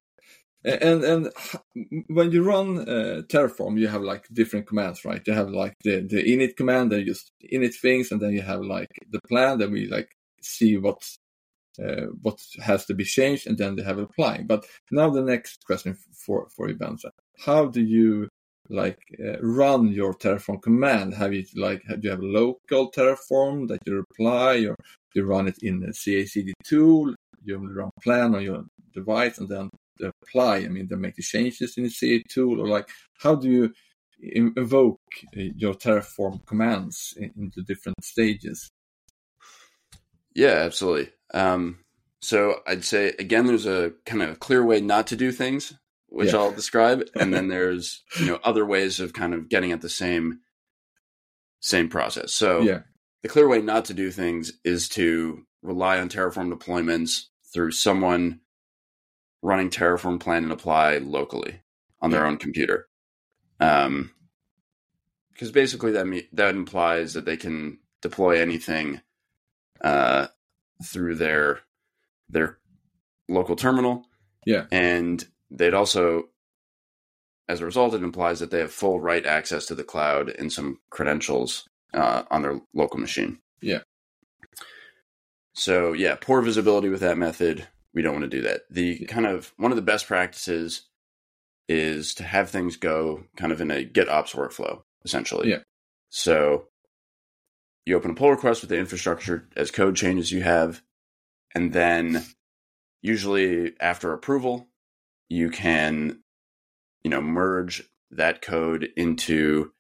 And 0.68 1.04
and 1.04 1.32
when 2.08 2.32
you 2.32 2.44
run 2.44 2.80
uh, 2.80 3.22
Terraform, 3.30 3.80
you 3.80 3.88
have 3.88 4.02
like 4.02 4.28
different 4.34 4.68
commands, 4.68 5.06
right? 5.06 5.22
You 5.26 5.34
have 5.34 5.50
like 5.50 5.76
the, 5.84 6.02
the 6.02 6.22
init 6.22 6.58
command 6.58 6.92
that 6.92 7.06
just 7.06 7.32
init 7.54 7.74
things, 7.76 8.12
and 8.12 8.22
then 8.22 8.34
you 8.34 8.42
have 8.42 8.62
like 8.62 8.90
the 9.10 9.22
plan 9.30 9.60
that 9.60 9.72
we 9.72 9.88
like 9.88 10.10
see 10.42 10.78
what 10.78 11.02
uh, 11.82 12.08
what 12.22 12.40
has 12.62 12.86
to 12.88 12.94
be 12.94 13.06
changed, 13.06 13.48
and 13.48 13.58
then 13.58 13.76
they 13.76 13.84
have 13.84 13.98
apply. 13.98 14.44
But 14.46 14.66
now 14.92 15.10
the 15.10 15.22
next 15.22 15.66
question 15.66 15.98
for 16.26 16.50
for 16.50 16.70
you, 16.70 16.78
how 17.46 17.68
do 17.68 17.82
you 17.82 18.28
like 18.70 19.00
uh, 19.26 19.40
run 19.42 19.88
your 19.88 20.14
Terraform 20.16 20.62
command? 20.62 21.14
Have 21.14 21.34
you 21.34 21.46
like 21.56 21.82
do 21.88 22.00
you 22.02 22.10
have 22.10 22.20
a 22.20 22.26
local 22.26 22.92
Terraform 22.92 23.70
that 23.70 23.80
you 23.86 24.04
apply, 24.12 24.66
or 24.66 24.76
do 25.14 25.22
you 25.22 25.26
run 25.26 25.48
it 25.48 25.60
in 25.62 25.82
a 25.84 25.94
CI/CD 25.94 26.54
tool? 26.66 27.16
You 27.46 27.58
run 27.58 27.92
plan 28.04 28.36
on 28.36 28.44
your 28.44 28.66
device, 28.94 29.38
and 29.38 29.48
then 29.48 29.70
apply? 30.02 30.58
I 30.58 30.68
mean, 30.68 30.88
they 30.90 30.96
make 30.96 31.16
the 31.16 31.24
changes 31.24 31.78
in 31.78 31.84
the 31.84 31.90
CI 31.90 32.24
tool, 32.30 32.62
or 32.62 32.68
like 32.68 32.90
how 33.20 33.36
do 33.36 33.50
you 33.50 33.74
invoke 34.20 35.00
uh, 35.36 35.42
your 35.56 35.74
Terraform 35.74 36.46
commands 36.46 37.18
into 37.18 37.62
different 37.62 38.04
stages? 38.04 38.70
Yeah, 40.34 40.64
absolutely. 40.66 41.12
Um, 41.34 41.80
so 42.22 42.62
I'd 42.68 42.84
say 42.84 43.14
again, 43.20 43.46
there's 43.46 43.66
a 43.66 43.94
kind 44.06 44.22
of 44.22 44.40
clear 44.40 44.64
way 44.66 44.82
not 44.82 45.08
to 45.08 45.16
do 45.16 45.32
things, 45.32 45.74
which 46.08 46.34
yeah. 46.34 46.40
I'll 46.40 46.52
describe, 46.52 47.04
and 47.16 47.34
then 47.34 47.48
there's 47.50 48.04
you 48.20 48.28
know 48.28 48.40
other 48.44 48.66
ways 48.66 49.00
of 49.00 49.14
kind 49.14 49.34
of 49.34 49.50
getting 49.50 49.72
at 49.72 49.82
the 49.82 49.90
same 49.90 50.40
same 51.60 51.90
process. 51.90 52.34
So 52.34 52.62
yeah. 52.62 52.82
the 53.24 53.30
clear 53.30 53.48
way 53.48 53.62
not 53.62 53.86
to 53.86 53.94
do 53.94 54.12
things 54.12 54.54
is 54.64 54.90
to 54.90 55.44
rely 55.62 56.00
on 56.00 56.10
Terraform 56.10 56.54
deployments 56.54 57.26
through 57.54 57.72
someone 57.72 58.42
running 59.42 59.70
Terraform 59.70 60.20
plan 60.20 60.44
and 60.44 60.52
apply 60.52 60.98
locally 60.98 61.62
on 62.02 62.12
their 62.12 62.26
own 62.26 62.38
computer. 62.38 62.88
Um, 63.60 64.12
because 65.32 65.52
basically 65.52 65.92
that 65.92 66.08
me- 66.08 66.28
that 66.34 66.56
implies 66.56 67.14
that 67.14 67.26
they 67.26 67.38
can 67.38 67.80
deploy 68.02 68.42
anything 68.42 69.02
uh, 69.82 70.28
through 70.84 71.16
their 71.16 71.60
their 72.30 72.58
local 73.30 73.56
terminal. 73.56 74.06
Yeah, 74.46 74.66
and 74.72 75.24
they'd 75.52 75.74
also, 75.74 76.30
as 77.48 77.62
a 77.62 77.66
result, 77.66 77.94
it 77.94 78.04
implies 78.04 78.40
that 78.40 78.50
they 78.50 78.60
have 78.60 78.72
full 78.72 79.00
write 79.00 79.26
access 79.26 79.68
to 79.68 79.76
the 79.76 79.84
cloud 79.84 80.30
and 80.30 80.52
some 80.52 80.80
credentials 80.90 81.68
uh, 81.94 82.24
on 82.32 82.42
their 82.42 82.60
local 82.74 83.00
machine. 83.00 83.40
Yeah. 83.62 83.80
So 85.54 85.94
yeah, 85.94 86.16
poor 86.20 86.42
visibility 86.42 86.90
with 86.90 87.02
that 87.02 87.18
method 87.18 87.68
we 87.98 88.04
don't 88.04 88.14
want 88.14 88.30
to 88.30 88.38
do 88.38 88.44
that. 88.44 88.62
The 88.70 89.06
kind 89.08 89.26
of 89.26 89.52
one 89.58 89.72
of 89.72 89.76
the 89.76 89.82
best 89.82 90.06
practices 90.06 90.84
is 91.68 92.14
to 92.14 92.24
have 92.24 92.48
things 92.48 92.78
go 92.78 93.24
kind 93.36 93.52
of 93.52 93.60
in 93.60 93.72
a 93.72 93.84
GitOps 93.84 94.36
workflow, 94.36 94.84
essentially. 95.04 95.50
Yeah. 95.50 95.62
So 96.10 96.68
you 97.88 97.98
open 97.98 98.12
a 98.12 98.14
pull 98.14 98.30
request 98.30 98.62
with 98.62 98.70
the 98.70 98.78
infrastructure 98.78 99.50
as 99.56 99.72
code 99.72 99.96
changes 99.96 100.32
you 100.32 100.44
have, 100.44 100.84
and 101.56 101.74
then 101.74 102.24
usually 103.02 103.74
after 103.80 104.14
approval, 104.14 104.68
you 105.28 105.50
can, 105.50 106.20
you 107.02 107.10
know, 107.10 107.20
merge 107.20 107.82
that 108.12 108.44
code 108.44 108.90
into 108.96 109.72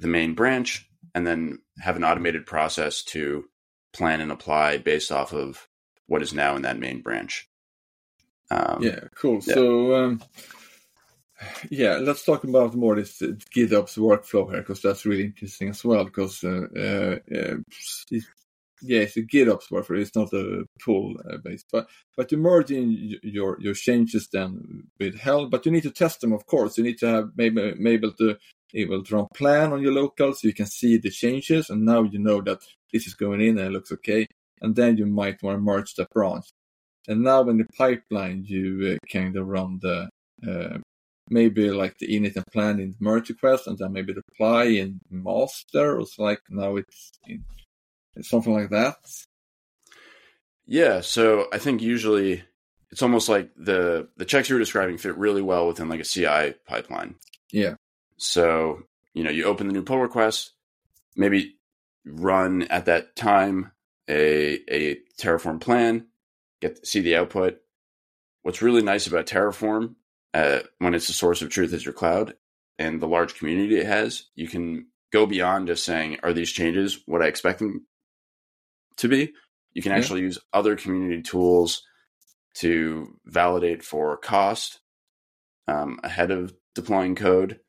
the 0.00 0.08
main 0.08 0.34
branch 0.34 0.90
and 1.14 1.24
then 1.24 1.60
have 1.78 1.94
an 1.94 2.02
automated 2.02 2.44
process 2.44 3.04
to 3.04 3.44
plan 3.92 4.20
and 4.20 4.32
apply 4.32 4.78
based 4.78 5.12
off 5.12 5.32
of 5.32 5.68
what 6.08 6.22
is 6.22 6.34
now 6.34 6.56
in 6.56 6.62
that 6.62 6.80
main 6.80 7.02
branch. 7.02 7.48
Um, 8.52 8.82
yeah, 8.82 9.00
cool. 9.16 9.40
Yeah. 9.46 9.54
So, 9.54 9.94
um, 9.94 10.22
yeah, 11.70 11.98
let's 11.98 12.24
talk 12.24 12.44
about 12.44 12.74
more 12.74 12.96
this 12.96 13.20
GitOps 13.20 13.98
workflow 13.98 14.50
here 14.50 14.60
because 14.60 14.82
that's 14.82 15.06
really 15.06 15.24
interesting 15.24 15.70
as 15.70 15.84
well. 15.84 16.04
Because 16.04 16.42
uh, 16.44 16.66
uh, 16.76 17.16
uh 17.34 17.56
yeah, 18.82 19.00
it's 19.00 19.16
a 19.16 19.22
GitOps 19.22 19.70
workflow. 19.70 20.00
It's 20.00 20.14
not 20.14 20.32
a 20.32 20.64
pull 20.84 21.14
uh, 21.30 21.38
based, 21.38 21.66
but 21.72 21.88
but 22.16 22.30
you 22.32 22.38
merge 22.38 22.70
in 22.70 23.18
your 23.22 23.56
your 23.60 23.74
changes 23.74 24.28
then 24.32 24.84
with 24.98 25.18
help. 25.18 25.50
But 25.50 25.64
you 25.66 25.72
need 25.72 25.84
to 25.84 25.90
test 25.90 26.20
them, 26.20 26.32
of 26.32 26.46
course. 26.46 26.76
You 26.76 26.84
need 26.84 26.98
to 26.98 27.06
have 27.06 27.30
maybe 27.36 27.74
able 27.86 28.12
to 28.14 28.36
able 28.74 29.02
to 29.04 29.14
run 29.14 29.26
plan 29.34 29.72
on 29.72 29.82
your 29.82 29.92
local 29.92 30.34
so 30.34 30.48
you 30.48 30.54
can 30.54 30.66
see 30.66 30.98
the 30.98 31.10
changes, 31.10 31.70
and 31.70 31.84
now 31.84 32.02
you 32.02 32.18
know 32.18 32.40
that 32.42 32.60
this 32.92 33.06
is 33.06 33.14
going 33.14 33.40
in 33.40 33.58
and 33.58 33.68
it 33.68 33.72
looks 33.72 33.92
okay. 33.92 34.26
And 34.60 34.76
then 34.76 34.96
you 34.96 35.06
might 35.06 35.42
want 35.42 35.56
to 35.56 35.60
merge 35.60 35.94
that 35.94 36.10
branch. 36.10 36.46
And 37.08 37.22
now 37.22 37.42
in 37.48 37.58
the 37.58 37.66
pipeline, 37.76 38.44
you 38.46 38.96
uh, 38.96 39.06
kind 39.12 39.36
of 39.36 39.48
run 39.48 39.80
the 39.82 40.08
uh, 40.46 40.78
maybe 41.30 41.70
like 41.70 41.98
the 41.98 42.08
init 42.08 42.36
and 42.36 42.46
plan 42.52 42.78
in 42.78 42.94
merge 43.00 43.28
request, 43.30 43.66
and 43.66 43.78
then 43.78 43.92
maybe 43.92 44.12
the 44.12 44.22
apply 44.32 44.64
in 44.64 45.00
master, 45.10 45.98
or 45.98 46.06
so 46.06 46.22
like 46.22 46.40
now 46.48 46.76
it's 46.76 47.12
in, 47.26 47.44
something 48.22 48.52
like 48.52 48.70
that. 48.70 48.96
Yeah, 50.66 51.00
so 51.00 51.46
I 51.52 51.58
think 51.58 51.82
usually 51.82 52.44
it's 52.90 53.02
almost 53.02 53.28
like 53.28 53.50
the 53.56 54.08
the 54.16 54.24
checks 54.24 54.48
you 54.48 54.54
were 54.54 54.60
describing 54.60 54.98
fit 54.98 55.16
really 55.16 55.42
well 55.42 55.66
within 55.66 55.88
like 55.88 56.00
a 56.00 56.04
CI 56.04 56.54
pipeline. 56.66 57.16
Yeah. 57.50 57.74
So 58.16 58.82
you 59.14 59.24
know, 59.24 59.30
you 59.30 59.44
open 59.44 59.66
the 59.66 59.72
new 59.72 59.82
pull 59.82 59.98
request, 59.98 60.52
maybe 61.16 61.56
run 62.04 62.62
at 62.62 62.86
that 62.86 63.16
time 63.16 63.72
a 64.08 64.60
a 64.68 64.96
Terraform 65.18 65.60
plan, 65.60 66.06
get 66.62 66.86
see 66.86 67.00
the 67.00 67.16
output. 67.16 67.58
What's 68.42 68.62
really 68.62 68.82
nice 68.82 69.06
about 69.06 69.26
Terraform, 69.26 69.96
uh, 70.32 70.60
when 70.78 70.94
it's 70.94 71.08
a 71.08 71.12
source 71.12 71.42
of 71.42 71.50
truth 71.50 71.72
as 71.74 71.84
your 71.84 71.92
cloud 71.92 72.34
and 72.78 73.00
the 73.00 73.06
large 73.06 73.34
community 73.34 73.78
it 73.78 73.86
has, 73.86 74.30
you 74.34 74.48
can 74.48 74.86
go 75.12 75.26
beyond 75.26 75.66
just 75.66 75.84
saying, 75.84 76.18
"Are 76.22 76.32
these 76.32 76.50
changes 76.50 77.02
what 77.06 77.22
I 77.22 77.26
expect 77.26 77.58
them 77.58 77.86
to 78.96 79.08
be?" 79.08 79.34
You 79.74 79.82
can 79.82 79.92
actually 79.92 80.20
use 80.20 80.38
other 80.52 80.76
community 80.76 81.22
tools 81.22 81.82
to 82.54 83.18
validate 83.24 83.82
for 83.82 84.16
cost 84.16 84.80
um, 85.66 85.98
ahead 86.02 86.30
of 86.30 86.54
deploying 86.74 87.14
code, 87.14 87.60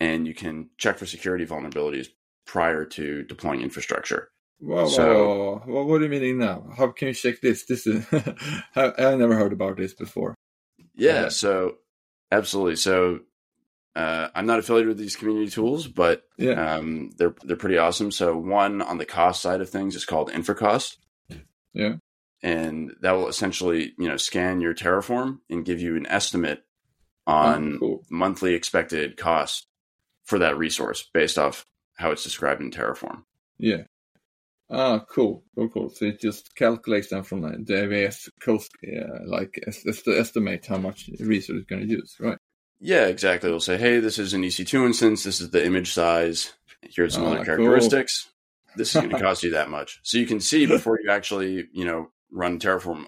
and 0.00 0.26
you 0.26 0.34
can 0.34 0.70
check 0.78 0.98
for 0.98 1.06
security 1.06 1.44
vulnerabilities 1.46 2.08
prior 2.46 2.84
to 2.84 3.22
deploying 3.24 3.60
infrastructure. 3.60 4.30
Whoa, 4.62 4.86
so, 4.86 5.62
whoa, 5.66 5.84
what 5.84 6.00
are 6.00 6.04
you 6.04 6.08
meaning 6.08 6.38
now? 6.38 6.64
How 6.78 6.88
can 6.92 7.08
you 7.08 7.14
check 7.14 7.40
this? 7.40 7.64
This 7.64 7.84
is 7.84 8.06
I, 8.76 8.92
I 8.96 9.16
never 9.16 9.34
heard 9.34 9.52
about 9.52 9.76
this 9.76 9.92
before. 9.92 10.36
Yeah, 10.94 11.24
uh, 11.24 11.30
so 11.30 11.78
absolutely. 12.30 12.76
So 12.76 13.20
uh, 13.96 14.28
I'm 14.36 14.46
not 14.46 14.60
affiliated 14.60 14.86
with 14.86 14.98
these 14.98 15.16
community 15.16 15.50
tools, 15.50 15.88
but 15.88 16.22
yeah. 16.38 16.74
um, 16.76 17.10
they're 17.16 17.34
they're 17.42 17.56
pretty 17.56 17.78
awesome. 17.78 18.12
So 18.12 18.36
one 18.36 18.82
on 18.82 18.98
the 18.98 19.04
cost 19.04 19.42
side 19.42 19.60
of 19.60 19.68
things 19.68 19.96
is 19.96 20.04
called 20.04 20.30
InfraCost. 20.30 20.96
Yeah, 21.74 21.96
and 22.40 22.94
that 23.00 23.12
will 23.12 23.26
essentially 23.26 23.94
you 23.98 24.08
know 24.08 24.16
scan 24.16 24.60
your 24.60 24.74
Terraform 24.74 25.40
and 25.50 25.64
give 25.64 25.80
you 25.80 25.96
an 25.96 26.06
estimate 26.06 26.62
on 27.26 27.74
oh, 27.74 27.78
cool. 27.78 28.04
monthly 28.10 28.54
expected 28.54 29.16
cost 29.16 29.66
for 30.22 30.38
that 30.38 30.56
resource 30.56 31.08
based 31.12 31.36
off 31.36 31.66
how 31.96 32.12
it's 32.12 32.22
described 32.22 32.60
in 32.60 32.70
Terraform. 32.70 33.24
Yeah. 33.58 33.82
Ah, 34.74 35.00
cool, 35.00 35.44
cool, 35.54 35.68
cool. 35.68 35.90
So 35.90 36.06
it 36.06 36.18
just 36.18 36.56
calculates 36.56 37.08
them 37.08 37.24
from 37.24 37.42
the 37.42 37.48
AWS 37.48 38.30
cost, 38.40 38.70
uh, 38.86 39.18
like 39.26 39.62
es- 39.66 39.84
estimate 40.08 40.64
how 40.64 40.78
much 40.78 41.10
resource 41.20 41.58
it's 41.58 41.66
going 41.66 41.82
to 41.82 41.88
use, 41.88 42.16
right? 42.18 42.38
Yeah, 42.80 43.06
exactly. 43.06 43.48
It'll 43.48 43.60
say, 43.60 43.76
hey, 43.76 44.00
this 44.00 44.18
is 44.18 44.32
an 44.32 44.42
EC2 44.42 44.86
instance. 44.86 45.24
This 45.24 45.42
is 45.42 45.50
the 45.50 45.64
image 45.64 45.92
size. 45.92 46.54
Here's 46.80 47.14
some 47.14 47.24
ah, 47.24 47.32
other 47.32 47.44
characteristics. 47.44 48.24
Cool. 48.24 48.78
This 48.78 48.94
is 48.94 49.00
going 49.02 49.10
to 49.14 49.20
cost 49.20 49.42
you 49.42 49.50
that 49.50 49.68
much. 49.68 50.00
So 50.02 50.16
you 50.16 50.26
can 50.26 50.40
see 50.40 50.64
before 50.64 50.98
you 51.02 51.10
actually, 51.10 51.68
you 51.72 51.84
know, 51.84 52.10
run 52.30 52.58
Terraform 52.58 53.06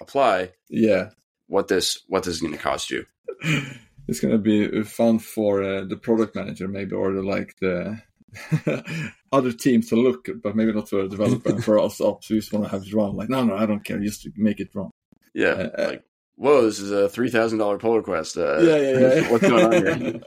apply. 0.00 0.52
Yeah. 0.68 1.10
What 1.46 1.68
this 1.68 2.02
what 2.08 2.24
this 2.24 2.34
is 2.34 2.40
going 2.40 2.52
to 2.52 2.58
cost 2.58 2.90
you. 2.90 3.06
It's 4.08 4.20
going 4.20 4.32
to 4.32 4.38
be 4.38 4.84
fun 4.84 5.18
for 5.18 5.64
uh, 5.64 5.84
the 5.84 5.96
product 5.96 6.36
manager, 6.36 6.68
maybe, 6.68 6.94
or 6.94 7.12
the, 7.12 7.22
like 7.22 7.56
the 7.60 8.00
other 9.32 9.52
teams 9.52 9.88
to 9.88 9.96
look, 9.96 10.28
but 10.42 10.56
maybe 10.56 10.72
not 10.72 10.88
for 10.88 11.00
a 11.00 11.08
developer 11.08 11.50
and 11.50 11.64
for 11.64 11.78
us 11.78 12.00
ops. 12.00 12.30
We 12.30 12.36
just 12.36 12.52
want 12.52 12.64
to 12.64 12.70
have 12.70 12.82
it 12.82 12.92
run. 12.92 13.16
Like, 13.16 13.28
no, 13.28 13.44
no, 13.44 13.56
I 13.56 13.66
don't 13.66 13.84
care. 13.84 13.98
Just 13.98 14.28
make 14.36 14.60
it 14.60 14.74
run. 14.74 14.90
Yeah. 15.34 15.48
Uh, 15.48 15.70
uh 15.78 15.86
like, 15.88 16.04
whoa, 16.36 16.62
this 16.62 16.78
is 16.78 16.90
a 16.90 17.08
three 17.08 17.30
thousand 17.30 17.58
dollar 17.58 17.78
pull 17.78 17.96
request. 17.96 18.36
Uh, 18.36 18.58
yeah, 18.58 18.76
yeah, 18.76 18.98
yeah. 18.98 19.30
what's 19.30 19.48
going 19.48 19.64
on 19.64 19.72
here? 19.72 20.20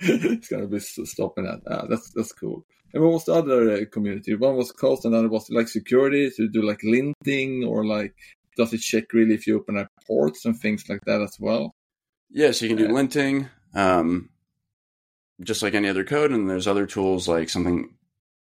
it's 0.00 0.48
gonna 0.48 0.66
be 0.66 0.80
stopping 0.80 1.44
that. 1.44 1.60
Ah, 1.70 1.86
that's 1.88 2.10
that's 2.10 2.32
cool. 2.32 2.64
And 2.92 3.02
what 3.02 3.12
was 3.12 3.24
the 3.24 3.34
other 3.34 3.70
uh, 3.72 3.84
community? 3.90 4.34
One 4.36 4.56
was 4.56 4.70
cost, 4.70 5.04
and 5.04 5.14
other 5.14 5.28
was 5.28 5.50
like 5.50 5.68
security 5.68 6.30
to 6.36 6.48
do 6.48 6.62
like 6.62 6.80
linting 6.80 7.66
or 7.66 7.84
like 7.84 8.14
does 8.56 8.72
it 8.72 8.78
check 8.78 9.12
really 9.12 9.34
if 9.34 9.46
you 9.46 9.56
open 9.56 9.78
up 9.78 9.88
ports 10.06 10.44
and 10.44 10.58
things 10.58 10.88
like 10.88 11.00
that 11.06 11.20
as 11.20 11.36
well? 11.40 11.74
Yeah, 12.30 12.52
so 12.52 12.66
you 12.66 12.76
can 12.76 12.86
do 12.86 12.92
linting. 12.92 13.48
Um, 13.74 14.30
just 15.42 15.62
like 15.62 15.74
any 15.74 15.88
other 15.88 16.04
code. 16.04 16.30
And 16.30 16.48
there's 16.48 16.66
other 16.66 16.86
tools 16.86 17.26
like 17.28 17.48
something 17.48 17.94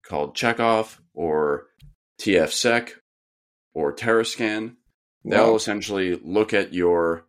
called 0.05 0.37
Checkov 0.37 0.99
or 1.15 1.67
TFSec, 2.21 2.91
or 3.75 3.95
Terrascan. 3.95 4.77
They'll 5.25 5.51
Wow. 5.51 5.57
essentially 5.57 6.17
look 6.23 6.53
at 6.53 6.75
your 6.75 7.27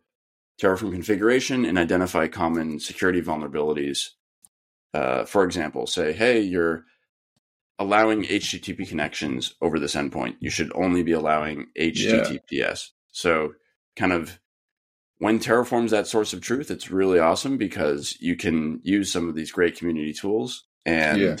Terraform 0.60 0.92
configuration 0.92 1.64
and 1.64 1.78
identify 1.78 2.28
common 2.28 2.78
security 2.80 3.20
vulnerabilities. 3.20 4.10
Uh, 4.92 5.24
for 5.24 5.42
example, 5.44 5.86
say, 5.86 6.12
hey, 6.12 6.40
you're 6.40 6.84
allowing 7.78 8.22
HTTP 8.24 8.88
connections 8.88 9.54
over 9.60 9.80
this 9.80 9.96
endpoint. 9.96 10.36
You 10.40 10.50
should 10.50 10.70
only 10.76 11.02
be 11.02 11.12
allowing 11.12 11.66
HTTPS. 11.76 12.90
So, 13.10 13.54
kind 13.96 14.12
of 14.12 14.38
when 15.24 15.38
Terraform's 15.38 15.90
that 15.92 16.06
source 16.06 16.34
of 16.34 16.42
truth, 16.42 16.70
it's 16.70 16.90
really 16.90 17.18
awesome 17.18 17.56
because 17.56 18.14
you 18.20 18.36
can 18.36 18.78
use 18.82 19.10
some 19.10 19.26
of 19.26 19.34
these 19.34 19.50
great 19.50 19.74
community 19.78 20.12
tools 20.12 20.64
and 20.84 21.18
Yeah. 21.18 21.36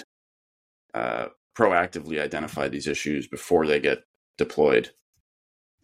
uh, 0.94 1.28
proactively 1.54 2.18
identify 2.18 2.66
these 2.68 2.86
issues 2.88 3.26
before 3.28 3.66
they 3.66 3.80
get 3.80 3.98
deployed. 4.38 4.88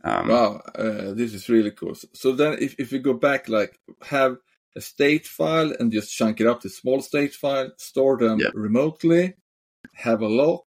Um, 0.03 0.29
Wow, 0.29 0.63
uh, 0.75 1.13
this 1.13 1.35
is 1.35 1.51
really 1.51 1.73
cool. 1.73 1.95
So- 2.15 2.33
then, 2.33 2.57
if, 2.59 2.75
if 2.79 2.91
we 2.91 3.01
go 3.01 3.13
back, 3.13 3.51
like 3.51 3.79
have 4.17 4.39
a 4.75 4.81
state 4.81 5.27
file 5.27 5.71
and 5.79 5.93
just 5.93 6.17
chunk 6.17 6.41
it 6.41 6.47
up 6.47 6.63
to 6.63 6.71
small 6.71 7.03
state 7.03 7.35
file, 7.35 7.71
store 7.77 8.17
them 8.17 8.39
Yeah. 8.41 8.49
remotely, 8.55 9.35
have 9.93 10.23
a 10.23 10.29
lock, 10.29 10.65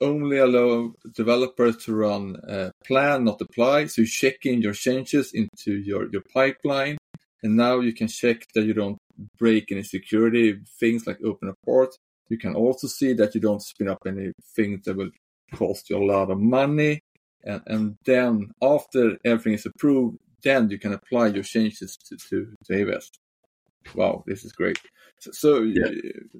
only 0.00 0.38
allow 0.38 0.92
developers 1.14 1.76
to 1.84 1.94
run 1.94 2.36
uh, 2.36 2.70
plan, 2.84 3.24
not 3.24 3.40
apply. 3.40 3.86
So 3.86 4.02
you 4.02 4.08
check 4.08 4.44
in 4.44 4.62
your 4.62 4.74
changes 4.74 5.32
into 5.32 5.72
your, 5.72 6.10
your 6.10 6.22
pipeline, 6.34 6.98
and 7.42 7.56
now 7.56 7.80
you 7.80 7.92
can 7.92 8.08
check 8.08 8.46
that 8.54 8.64
you 8.64 8.74
don't 8.74 8.98
break 9.38 9.70
any 9.70 9.82
security 9.82 10.58
things 10.78 11.06
like 11.06 11.18
open 11.24 11.48
a 11.48 11.54
port. 11.64 11.94
You 12.28 12.38
can 12.38 12.54
also 12.54 12.86
see 12.86 13.12
that 13.14 13.34
you 13.34 13.40
don't 13.40 13.62
spin 13.62 13.88
up 13.88 13.98
any 14.06 14.32
things 14.54 14.84
that 14.84 14.96
will 14.96 15.10
cost 15.54 15.90
you 15.90 15.96
a 15.96 16.04
lot 16.04 16.30
of 16.30 16.38
money 16.38 17.00
and, 17.42 17.62
and 17.66 17.96
then 18.04 18.50
after 18.62 19.16
everything 19.24 19.54
is 19.54 19.66
approved, 19.66 20.18
then 20.42 20.70
you 20.70 20.78
can 20.78 20.92
apply 20.92 21.28
your 21.28 21.42
changes 21.42 21.96
to, 21.96 22.16
to, 22.16 22.54
to 22.64 22.72
AWS. 22.72 23.08
Wow, 23.94 24.24
this 24.26 24.44
is 24.44 24.52
great. 24.52 24.78
So, 25.18 25.30
so 25.32 25.62
Yeah. 25.62 25.90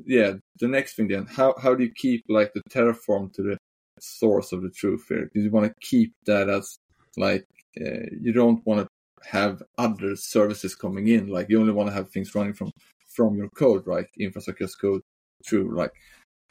yeah. 0.06 0.32
the 0.59 0.68
next 0.68 0.94
thing 0.94 1.09
then, 1.09 1.26
how, 1.26 1.54
how 1.61 1.75
do 1.75 1.85
you 1.85 1.92
keep 1.94 2.25
like 2.28 2.52
the 2.52 2.62
Terraform 2.70 3.32
to 3.35 3.42
the 3.42 3.59
source 3.99 4.52
of 4.52 4.62
the 4.62 4.70
truth 4.70 5.04
here? 5.09 5.30
Do 5.35 5.40
you 5.40 5.50
want 5.50 5.66
to 5.66 5.75
keep 5.80 6.12
that 6.26 6.49
as 6.49 6.78
like, 7.16 7.44
uh, 7.80 8.06
you 8.20 8.32
don't 8.32 8.64
want 8.66 8.80
to 8.80 9.28
have 9.28 9.62
other 9.78 10.16
services 10.16 10.75
coming 10.75 11.09
in, 11.09 11.28
like 11.28 11.49
you 11.49 11.61
only 11.61 11.73
want 11.73 11.88
to 11.88 11.94
have 11.94 12.11
things 12.11 12.35
running 12.35 12.54
from, 12.54 12.70
from 13.14 13.37
your 13.37 13.49
code, 13.50 13.87
right? 13.87 14.06
Infrastructure 14.18 14.64
as 14.64 14.75
code 14.75 15.02
through, 15.47 15.76
like, 15.76 15.92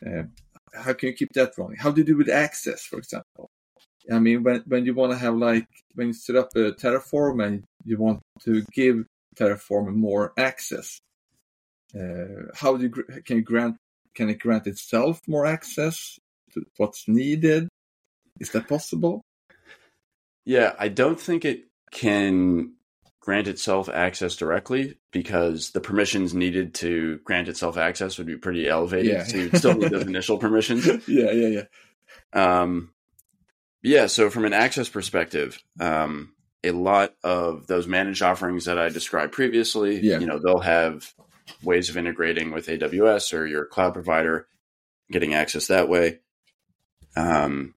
uh, 0.06 0.24
how 0.74 0.94
can 0.94 1.10
you 1.10 1.16
keep 1.16 1.34
that 1.34 1.52
running? 1.58 1.78
How 1.78 1.92
do 1.92 2.02
you 2.02 2.06
do 2.06 2.18
with 2.18 2.30
access, 2.30 2.84
for 2.84 3.00
example? 3.00 3.50
I 4.12 4.20
mean, 4.20 4.44
when 4.44 4.64
when 4.66 4.86
you 4.86 4.94
want 4.94 5.12
to 5.12 5.18
have 5.18 5.36
like 5.36 5.68
when 5.96 6.08
you 6.08 6.14
set 6.14 6.36
up 6.36 6.50
a 6.56 6.72
Terraform 6.72 7.46
and 7.46 7.64
you 7.84 7.98
want 7.98 8.22
to 8.44 8.64
give 8.72 9.06
Terraform 9.36 9.96
more 9.96 10.34
access, 10.38 11.02
uh, 11.96 12.52
how 12.54 12.78
do 12.78 12.84
you 12.84 13.22
can 13.24 13.38
you 13.38 13.44
grant 13.44 13.78
can 14.16 14.30
it 14.30 14.40
grant 14.40 14.68
itself 14.68 15.22
more 15.28 15.46
access 15.46 16.20
to 16.54 16.66
what's 16.78 17.08
needed? 17.08 17.70
Is 18.40 18.52
that 18.52 18.68
possible? 18.68 19.22
Yeah, 20.46 20.74
I 20.80 20.88
don't 20.88 21.20
think 21.20 21.46
it 21.46 21.66
can 21.92 22.74
grant 23.20 23.48
itself 23.48 23.90
access 23.90 24.36
directly 24.36 24.98
because 25.12 25.72
the 25.72 25.82
permissions 25.82 26.34
needed 26.34 26.74
to 26.74 27.20
grant 27.24 27.48
itself 27.48 27.78
access 27.78 28.18
would 28.18 28.28
be 28.28 28.38
pretty 28.38 28.68
elevated. 28.68 29.12
Yeah. 29.12 29.24
So 29.26 29.38
you'd 29.38 29.58
still 29.58 29.76
need 29.76 29.92
those 29.92 30.08
initial 30.08 30.38
permissions. 30.38 30.86
yeah, 31.08 31.32
yeah, 31.32 31.64
yeah. 32.34 32.62
Um, 32.62 32.92
yeah, 33.84 34.08
so 34.08 34.30
from 34.30 34.46
an 34.46 34.54
access 34.54 34.90
perspective, 34.90 35.62
um, 35.80 36.34
a 36.64 36.72
lot 36.72 37.16
of 37.24 37.68
those 37.68 37.88
managed 37.88 38.22
offerings 38.22 38.66
that 38.66 38.78
I 38.78 38.90
described 38.90 39.32
previously, 39.34 40.00
Yeah. 40.00 40.20
you 40.20 40.26
know, 40.28 40.40
they'll 40.40 40.60
have 40.60 41.14
ways 41.64 41.90
of 41.90 41.98
integrating 41.98 42.52
with 42.52 42.68
AWS 42.68 43.34
or 43.34 43.46
your 43.46 43.66
cloud 43.66 43.94
provider, 43.94 44.48
getting 45.12 45.34
access 45.34 45.68
that 45.68 45.90
way. 45.90 46.20
Um, 47.16 47.76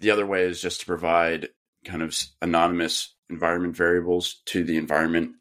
the 0.00 0.10
other 0.10 0.26
way 0.26 0.42
is 0.44 0.60
just 0.60 0.80
to 0.80 0.86
provide 0.86 1.50
kind 1.84 2.02
of 2.02 2.16
anonymous 2.40 3.14
environment 3.30 3.76
variables 3.76 4.40
to 4.46 4.64
the 4.64 4.76
environment 4.76 5.32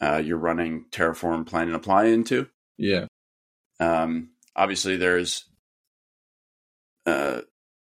uh, 0.00 0.16
you're 0.24 0.36
running 0.38 0.86
Terraform 0.90 1.46
plan 1.46 1.68
and 1.68 1.76
apply 1.76 2.06
into. 2.06 2.48
Yeah, 2.76 3.06
Um, 3.80 4.30
obviously, 4.56 4.96
there's 4.96 5.44
uh, 7.06 7.42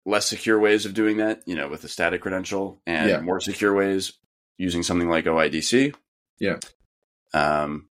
less 0.07 0.27
secure 0.27 0.59
ways 0.59 0.85
of 0.87 0.95
doing 0.95 1.17
that, 1.19 1.43
you 1.47 1.55
know, 1.55 1.69
with 1.69 1.83
a 1.85 1.89
static 1.89 2.21
credential, 2.21 2.81
and 2.87 3.09
Yeah. 3.11 3.21
more 3.21 3.41
secure 3.41 3.75
ways 3.75 4.13
using 4.59 4.83
something 4.83 5.09
like 5.09 5.25
OIDC. 5.25 5.95
Yeah. 6.39 6.59
Um, 7.33 7.89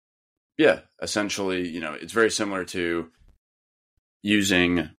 yeah. 0.58 0.80
Essentially, 1.00 1.68
you 1.68 1.80
know, 1.80 1.94
it's 1.94 2.12
very 2.12 2.30
similar 2.30 2.64
to 2.66 3.10
using, 4.22 4.90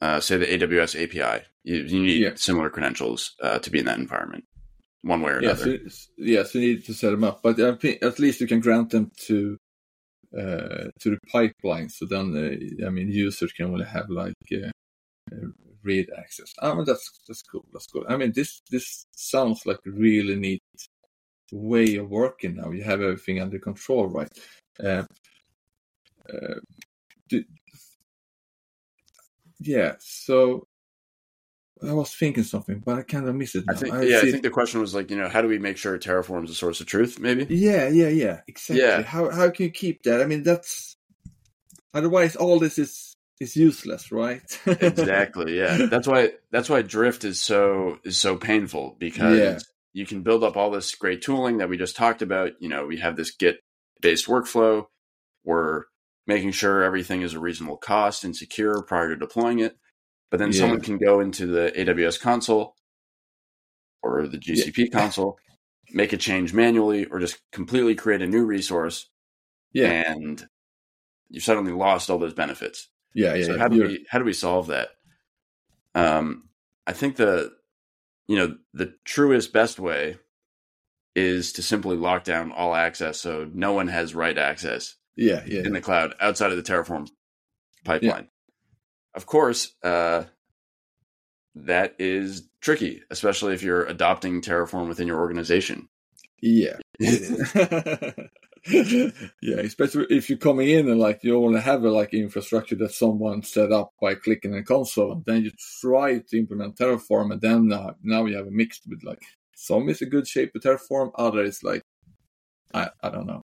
uh, 0.00 0.20
say, 0.20 0.36
the 0.36 0.46
AWS 0.46 0.94
API. 1.02 1.44
You, 1.64 1.76
you 1.82 2.02
need 2.02 2.20
Yeah. 2.22 2.34
similar 2.36 2.70
credentials 2.70 3.34
uh, 3.42 3.58
to 3.60 3.70
be 3.70 3.78
in 3.80 3.86
that 3.86 3.98
environment, 3.98 4.44
one 5.02 5.22
way 5.22 5.32
or 5.32 5.38
another. 5.38 5.78
yeah. 6.16 6.42
So 6.44 6.58
you 6.58 6.74
need 6.74 6.84
to 6.86 6.94
set 6.94 7.10
them 7.10 7.24
up, 7.24 7.42
but 7.42 7.58
at 7.58 8.18
least 8.18 8.40
you 8.40 8.46
can 8.46 8.60
grant 8.60 8.90
them 8.90 9.10
to 9.26 9.56
uh, 10.36 10.90
to 11.00 11.10
the 11.10 11.18
pipeline. 11.32 11.88
So 11.88 12.06
then, 12.06 12.36
uh, 12.36 12.86
I 12.86 12.90
mean, 12.90 13.10
users 13.10 13.50
can 13.52 13.66
only 13.66 13.84
have 13.84 14.08
like 14.08 14.34
uh, 14.52 14.70
read 15.82 16.08
access. 16.16 16.52
I 16.60 16.74
mean, 16.74 16.84
that's 16.84 17.10
that's 17.26 17.42
cool. 17.42 17.64
That's 17.72 17.86
cool. 17.86 18.04
I 18.08 18.16
mean, 18.16 18.32
this 18.32 18.62
this 18.70 19.06
sounds 19.12 19.66
like 19.66 19.78
a 19.86 19.90
really 19.90 20.36
neat 20.36 20.62
way 21.52 21.96
of 21.96 22.10
working 22.10 22.56
now. 22.56 22.70
You 22.70 22.82
have 22.84 23.00
everything 23.00 23.40
under 23.40 23.58
control, 23.58 24.08
right? 24.08 24.30
Uh, 24.82 25.04
uh, 26.32 26.60
do, 27.28 27.44
yeah. 29.60 29.94
So 30.00 30.66
I 31.82 31.92
was 31.92 32.14
thinking 32.14 32.44
something, 32.44 32.82
but 32.84 32.98
I 32.98 33.02
kind 33.02 33.28
of 33.28 33.34
missed 33.34 33.56
it. 33.56 33.64
I 33.68 33.74
think, 33.74 33.94
I 33.94 34.02
yeah, 34.02 34.18
I 34.18 34.30
think 34.30 34.42
the 34.42 34.50
question 34.50 34.80
was 34.80 34.94
like, 34.94 35.10
you 35.10 35.16
know, 35.16 35.28
how 35.28 35.40
do 35.42 35.48
we 35.48 35.58
make 35.58 35.76
sure 35.76 35.98
Terraform 35.98 36.44
is 36.44 36.50
a 36.50 36.54
source 36.54 36.80
of 36.80 36.86
truth? 36.86 37.18
Maybe. 37.18 37.46
Yeah, 37.48 37.88
yeah, 37.88 38.08
yeah, 38.08 38.40
exactly. 38.46 38.82
Yeah. 38.82 39.02
How 39.02 39.30
how 39.30 39.50
can 39.50 39.66
you 39.66 39.70
keep 39.70 40.02
that? 40.02 40.20
I 40.20 40.26
mean, 40.26 40.42
that's 40.42 40.96
otherwise 41.94 42.36
all 42.36 42.58
this 42.58 42.78
is 42.78 43.16
is 43.40 43.56
useless, 43.56 44.12
right? 44.12 44.42
exactly 44.66 45.58
yeah. 45.58 45.86
That's 45.90 46.06
why 46.06 46.32
that's 46.50 46.68
why 46.70 46.82
drift 46.82 47.24
is 47.24 47.40
so 47.40 47.98
is 48.04 48.18
so 48.18 48.36
painful 48.36 48.96
because 48.98 49.40
Yeah. 49.40 49.58
you 49.92 50.06
can 50.06 50.22
build 50.22 50.44
up 50.44 50.56
all 50.56 50.70
this 50.70 50.94
great 50.94 51.22
tooling 51.22 51.58
that 51.58 51.68
we 51.68 51.76
just 51.76 51.96
talked 51.96 52.22
about. 52.22 52.52
You 52.60 52.68
know 52.68 52.86
we 52.86 52.98
have 52.98 53.16
this 53.16 53.32
git 53.32 53.58
based 54.00 54.26
workflow. 54.26 54.86
We're 55.44 55.84
making 56.26 56.52
sure 56.52 56.82
everything 56.82 57.22
is 57.22 57.34
a 57.34 57.40
reasonable 57.40 57.78
cost 57.78 58.24
and 58.24 58.36
secure 58.36 58.82
prior 58.82 59.08
to 59.08 59.16
deploying 59.16 59.58
it. 59.60 59.76
But 60.30 60.38
then 60.38 60.52
Yeah. 60.52 60.60
someone 60.60 60.80
can 60.80 60.98
go 60.98 61.20
into 61.20 61.46
the 61.46 61.72
aws 61.76 62.20
console 62.20 62.76
or 64.02 64.26
the 64.26 64.38
gcp 64.38 64.92
console 64.92 65.38
make 65.92 66.12
a 66.12 66.16
change 66.16 66.52
manually 66.54 67.04
or 67.06 67.18
just 67.18 67.38
completely 67.52 67.94
create 67.94 68.22
a 68.22 68.26
new 68.26 68.44
resource 68.44 69.08
yeah, 69.72 70.02
and 70.06 70.46
you've 71.28 71.42
suddenly 71.44 71.72
lost 71.72 72.10
all 72.10 72.18
those 72.18 72.34
benefits 72.34 72.88
yeah, 73.14 73.34
yeah. 73.34 73.44
so 73.46 73.52
yeah. 73.52 73.58
how 73.58 73.68
do 73.68 73.76
You're- 73.76 73.88
we 73.88 74.06
how 74.08 74.18
do 74.18 74.24
we 74.24 74.32
solve 74.32 74.68
that? 74.68 74.90
Um, 75.94 76.48
I 76.86 76.92
think 76.92 77.16
the 77.16 77.52
you 78.28 78.36
know 78.36 78.56
the 78.72 78.94
truest 79.04 79.52
best 79.52 79.78
way 79.80 80.16
is 81.16 81.52
to 81.54 81.62
simply 81.62 81.96
lock 81.96 82.22
down 82.22 82.52
all 82.52 82.74
access 82.74 83.20
so 83.20 83.50
no 83.52 83.72
one 83.72 83.88
has 83.88 84.14
write 84.14 84.38
access 84.38 84.94
yeah, 85.16 85.42
yeah, 85.46 85.62
in 85.62 85.72
the 85.72 85.80
cloud 85.80 86.14
outside 86.20 86.52
of 86.52 86.56
the 86.56 86.62
Terraform 86.62 87.08
pipeline. 87.84 88.28
Of 89.14 89.26
course, 89.26 89.74
uh, 89.82 90.24
that 91.56 91.96
is 91.98 92.48
tricky, 92.60 93.02
especially 93.10 93.54
if 93.54 93.62
you're 93.62 93.84
adopting 93.84 94.40
Terraform 94.40 94.86
within 94.88 95.08
your 95.08 95.18
organization. 95.18 95.88
yeah. 96.40 96.76
yeah, 99.42 99.56
especially 99.56 100.06
if 100.10 100.28
you're 100.28 100.38
coming 100.38 100.68
in 100.68 100.88
and 100.90 101.00
like 101.00 101.20
you 101.22 101.36
only 101.36 101.60
have 101.60 101.84
a 101.84 101.90
like 101.90 102.12
infrastructure 102.12 102.76
that 102.76 102.92
someone 102.92 103.42
set 103.42 103.72
up 103.72 103.92
by 104.00 104.14
clicking 104.14 104.54
a 104.54 104.62
console, 104.62 105.12
and 105.12 105.24
then 105.24 105.42
you 105.44 105.50
try 105.80 106.18
to 106.18 106.38
implement 106.38 106.76
Terraform, 106.76 107.32
and 107.32 107.40
then 107.40 107.68
now, 107.68 107.96
now 108.02 108.24
you 108.26 108.36
have 108.36 108.46
a 108.46 108.50
mixed 108.50 108.82
with 108.86 109.02
like 109.02 109.22
some 109.54 109.88
is 109.88 110.02
a 110.02 110.06
good 110.06 110.26
shape 110.28 110.50
with 110.54 110.62
Terraform, 110.64 111.10
other 111.14 111.42
is 111.44 111.62
like 111.62 111.82
I 112.74 112.90
I 113.02 113.10
don't 113.10 113.26
know. 113.26 113.42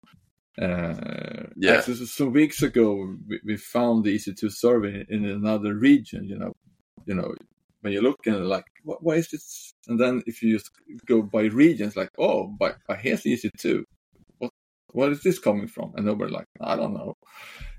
Uh, 0.61 1.47
Yeah. 1.57 1.75
actually, 1.79 1.95
so 1.97 2.05
some 2.05 2.33
weeks 2.33 2.63
ago, 2.63 3.17
we, 3.29 3.41
we 3.45 3.57
found 3.57 4.05
the 4.05 4.15
EC2 4.15 4.51
server 4.53 4.89
in, 4.89 5.07
in 5.09 5.25
another 5.25 5.75
region. 5.75 6.25
You 6.25 6.39
know, 6.39 6.53
you 7.07 7.15
know, 7.15 7.35
when 7.81 7.93
you 7.93 8.03
look 8.03 8.27
and 8.27 8.47
like, 8.47 8.67
what, 8.85 9.03
why 9.03 9.15
is 9.15 9.31
this? 9.31 9.73
And 9.89 9.99
then 9.99 10.23
if 10.27 10.43
you 10.43 10.57
just 10.59 10.71
go 11.07 11.23
by 11.23 11.43
regions, 11.45 11.97
like, 11.97 12.11
oh, 12.19 12.47
but, 12.59 12.77
but 12.87 12.99
here's 13.01 13.23
the 13.23 13.33
EC2. 13.35 13.85
What 14.93 15.11
what 15.11 15.13
is 15.13 15.23
this 15.23 15.39
coming 15.39 15.69
from? 15.69 15.93
And 15.97 16.07
nobody 16.07 16.33
like, 16.33 16.47
I 16.61 16.77
don't 16.77 16.95
know. 16.95 17.15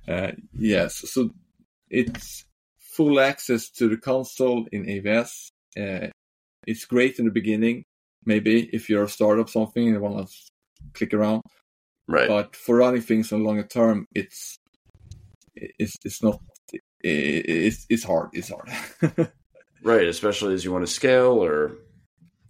Uh, 0.07 0.31
yes, 0.53 1.09
so 1.09 1.29
it's 1.89 2.45
full 2.79 3.19
access 3.19 3.69
to 3.69 3.87
the 3.87 3.97
console 3.97 4.67
in 4.71 4.85
AWS. 4.85 5.51
Uh, 5.79 6.07
it's 6.67 6.85
great 6.85 7.19
in 7.19 7.25
the 7.25 7.31
beginning, 7.31 7.83
maybe 8.25 8.69
if 8.73 8.89
you're 8.89 9.03
a 9.03 9.09
startup 9.09 9.49
something 9.49 9.83
and 9.83 9.95
you 9.95 10.01
want 10.01 10.27
to 10.27 10.33
click 10.93 11.13
around. 11.13 11.41
Right. 12.07 12.27
But 12.27 12.55
for 12.55 12.77
running 12.77 13.01
things 13.01 13.31
on 13.31 13.43
longer 13.43 13.63
term, 13.63 14.05
it's 14.13 14.57
it's 15.55 15.95
it's 16.03 16.21
not 16.21 16.39
it's 17.01 17.85
it's 17.89 18.03
hard. 18.03 18.29
It's 18.33 18.49
hard. 18.49 19.31
right, 19.83 20.07
especially 20.07 20.53
as 20.53 20.65
you 20.65 20.71
want 20.71 20.85
to 20.85 20.91
scale 20.91 21.43
or 21.43 21.77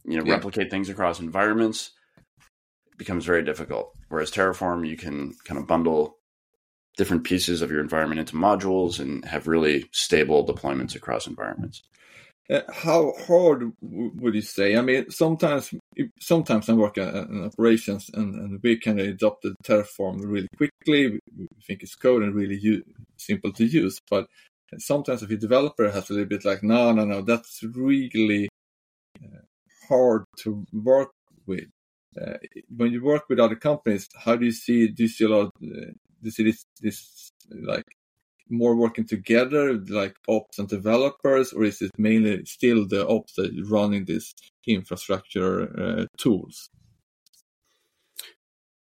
you 0.04 0.18
know 0.18 0.26
yeah. 0.26 0.34
replicate 0.34 0.72
things 0.72 0.90
across 0.90 1.20
environments. 1.20 1.92
Becomes 3.02 3.26
very 3.26 3.42
difficult. 3.42 3.96
Whereas 4.10 4.30
Terraform, 4.30 4.88
you 4.88 4.96
can 4.96 5.34
kind 5.44 5.60
of 5.60 5.66
bundle 5.66 6.18
different 6.98 7.24
pieces 7.24 7.64
of 7.64 7.72
your 7.72 7.80
environment 7.80 8.20
into 8.20 8.36
modules 8.36 9.00
and 9.00 9.26
have 9.26 9.48
really 9.48 9.90
stable 9.92 10.46
deployments 10.46 10.94
across 10.94 11.26
environments. 11.26 11.82
Uh, 12.48 12.62
how 12.72 13.12
hard 13.26 13.72
would 13.82 14.36
you 14.36 14.42
say? 14.42 14.76
I 14.78 14.82
mean, 14.82 15.10
sometimes 15.10 15.74
sometimes 16.20 16.70
I 16.70 16.74
work 16.74 17.00
in 17.00 17.46
operations 17.52 18.12
and, 18.14 18.36
and 18.36 18.60
we 18.62 18.78
can 18.78 19.00
adopt 19.00 19.42
the 19.42 19.56
Terraform 19.64 20.20
really 20.24 20.50
quickly. 20.56 21.20
We 21.36 21.48
think 21.66 21.82
it's 21.82 21.96
code 21.96 22.22
and 22.22 22.36
really 22.36 22.84
simple 23.18 23.52
to 23.54 23.66
use. 23.66 23.98
But 24.12 24.28
sometimes 24.78 25.24
if 25.24 25.32
a 25.32 25.38
developer 25.38 25.90
has 25.90 26.12
a 26.12 26.14
little 26.14 26.30
bit 26.30 26.46
like, 26.46 26.62
no, 26.62 26.92
no, 26.92 27.04
no, 27.04 27.24
that's 27.24 27.64
really 27.64 28.48
uh, 29.24 29.40
hard 29.90 30.26
to 30.42 30.64
work 30.72 31.10
with. 31.48 31.66
Uh, 32.20 32.38
when 32.76 32.92
you 32.92 33.04
work 33.04 33.30
with 33.30 33.40
other 33.40 33.56
companies, 33.56 34.08
how 34.18 34.36
do 34.36 34.46
you 34.46 34.52
see? 34.52 34.88
Do 34.88 35.04
you 35.04 35.10
see 35.10 35.26
a 35.26 35.30
lot? 35.30 35.48
Uh, 35.64 35.92
do 36.22 36.28
you 36.28 36.32
see 36.32 36.44
this, 36.44 36.66
this 36.82 37.32
like 37.50 37.86
more 38.50 38.76
working 38.76 39.06
together, 39.06 39.74
like 39.74 40.16
ops 40.28 40.60
and 40.60 40.68
developers, 40.68 41.54
or 41.54 41.64
is 41.64 41.82
it 41.82 41.92
mainly 41.98 42.44
still 42.46 42.86
the 42.86 43.08
ops 43.08 43.34
that 43.34 43.52
running 43.70 44.06
these 44.06 44.34
infrastructure 44.68 45.72
uh, 45.80 46.06
tools? 46.18 46.70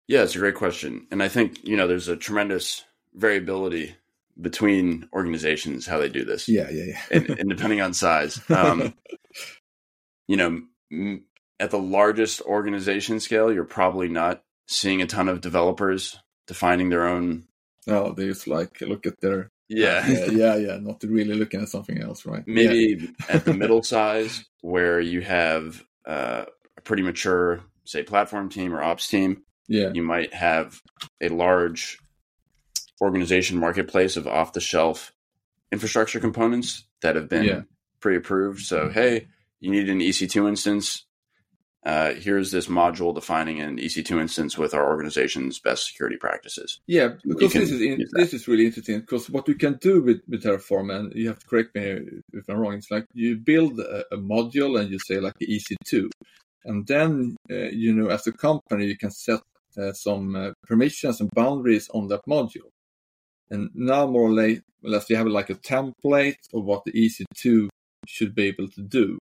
Yeah, 0.08 0.22
it's 0.22 0.36
a 0.36 0.38
great 0.38 0.54
question, 0.54 1.06
and 1.10 1.22
I 1.22 1.28
think 1.28 1.66
you 1.66 1.76
know 1.76 1.88
there's 1.88 2.08
a 2.08 2.16
tremendous 2.16 2.84
variability 3.14 3.96
between 4.40 5.08
organizations 5.12 5.86
how 5.86 5.98
they 5.98 6.08
do 6.08 6.24
this. 6.24 6.48
Yeah, 6.48 6.68
yeah, 6.70 6.84
yeah. 6.84 7.00
and, 7.10 7.30
and, 7.30 7.48
depending 7.48 7.80
on 7.80 7.94
size, 7.94 8.40
um, 8.50 8.94
you 10.28 10.36
know, 10.36 10.62
m- 10.92 11.24
at 11.58 11.70
the 11.70 11.78
largest 11.78 12.40
organization 12.42 13.20
scale, 13.20 13.52
you're 13.52 13.64
probably 13.64 14.08
not 14.08 14.42
seeing 14.66 15.00
a 15.02 15.06
ton 15.06 15.28
of 15.28 15.40
developers 15.40 16.18
defining 16.46 16.90
their 16.90 17.06
own. 17.06 17.44
Oh, 17.88 18.12
they 18.12 18.26
just 18.26 18.46
like 18.46 18.80
look 18.80 19.06
at 19.06 19.20
their 19.20 19.50
yeah. 19.68 20.06
yeah, 20.08 20.26
yeah, 20.26 20.56
yeah. 20.56 20.78
Not 20.80 21.02
really 21.02 21.34
looking 21.34 21.60
at 21.62 21.68
something 21.68 22.00
else, 22.00 22.26
right? 22.26 22.46
Maybe 22.46 22.98
yeah. 23.00 23.08
at 23.28 23.44
the 23.44 23.54
middle 23.54 23.82
size 23.82 24.44
where 24.60 25.00
you 25.00 25.22
have 25.22 25.82
uh, 26.06 26.44
a 26.76 26.80
pretty 26.82 27.02
mature, 27.02 27.60
say, 27.84 28.02
platform 28.02 28.48
team 28.48 28.74
or 28.74 28.82
ops 28.82 29.08
team. 29.08 29.42
Yeah. 29.68 29.90
You 29.92 30.02
might 30.02 30.32
have 30.34 30.80
a 31.20 31.28
large 31.28 31.98
organization 33.00 33.58
marketplace 33.58 34.16
of 34.16 34.26
off 34.26 34.52
the 34.52 34.60
shelf 34.60 35.12
infrastructure 35.72 36.20
components 36.20 36.84
that 37.02 37.16
have 37.16 37.28
been 37.28 37.44
yeah. 37.44 37.60
pre 38.00 38.16
approved. 38.16 38.60
So, 38.60 38.88
hey, 38.88 39.26
you 39.58 39.70
need 39.70 39.88
an 39.88 39.98
EC2 39.98 40.48
instance 40.48 41.05
uh, 41.87 42.14
here's 42.14 42.51
this 42.51 42.66
module 42.66 43.14
defining 43.14 43.61
an 43.61 43.79
EC2 43.79 44.20
instance 44.20 44.59
with 44.59 44.75
our 44.75 44.88
organization's 44.88 45.61
best 45.61 45.87
security 45.87 46.16
practices. 46.16 46.81
Yeah, 46.88 47.11
because 47.25 47.53
this 47.53 47.70
is 47.70 47.81
in, 47.81 48.05
this 48.14 48.35
is 48.35 48.49
really 48.49 48.66
interesting 48.66 49.01
because 49.01 49.31
what 49.31 49.46
we 49.46 49.55
can 49.55 49.75
do 49.75 50.03
with, 50.03 50.20
with 50.29 50.42
Terraform, 50.42 50.92
and 50.92 51.12
you 51.14 51.29
have 51.29 51.38
to 51.38 51.46
correct 51.46 51.77
me 51.77 52.01
if 52.33 52.49
I'm 52.49 52.57
wrong, 52.57 52.75
it's 52.75 52.90
like 52.90 53.07
you 53.14 53.37
build 53.37 53.79
a, 53.79 54.05
a 54.12 54.18
module 54.18 54.81
and 54.81 54.90
you 54.90 54.99
say 54.99 55.20
like 55.20 55.35
EC2, 55.40 56.11
and 56.64 56.85
then 56.88 57.37
uh, 57.49 57.70
you 57.70 57.94
know 57.94 58.09
as 58.09 58.27
a 58.27 58.33
company 58.33 58.87
you 58.87 58.99
can 58.99 59.12
set 59.12 59.40
uh, 59.81 59.92
some 59.92 60.35
uh, 60.35 60.51
permissions 60.66 61.20
and 61.20 61.31
boundaries 61.37 61.88
on 61.94 62.09
that 62.09 62.22
module, 62.29 62.70
and 63.51 63.70
now 63.75 64.09
more 64.09 64.29
or 64.29 64.61
less 64.83 65.09
you 65.09 65.14
have 65.14 65.29
like 65.29 65.51
a 65.51 65.55
template 65.55 66.35
of 66.53 66.64
what 66.64 66.85
the 66.85 66.90
EC2 66.90 67.68
should 68.09 68.35
be 68.35 68.46
able 68.46 68.66
to 68.70 68.83
do 68.83 69.18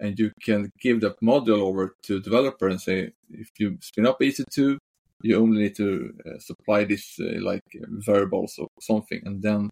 and 0.00 0.18
you 0.18 0.32
can 0.42 0.70
give 0.80 1.00
that 1.00 1.20
module 1.20 1.60
over 1.60 1.96
to 2.02 2.20
developer 2.20 2.68
and 2.68 2.80
say, 2.80 3.12
if 3.30 3.48
you 3.58 3.78
spin 3.80 4.06
up 4.06 4.20
EC2, 4.20 4.76
you 5.22 5.36
only 5.36 5.62
need 5.62 5.76
to 5.76 6.12
uh, 6.26 6.38
supply 6.38 6.84
this 6.84 7.18
uh, 7.20 7.40
like 7.40 7.62
variables 7.82 8.58
or 8.58 8.68
something, 8.80 9.22
and 9.24 9.42
then 9.42 9.70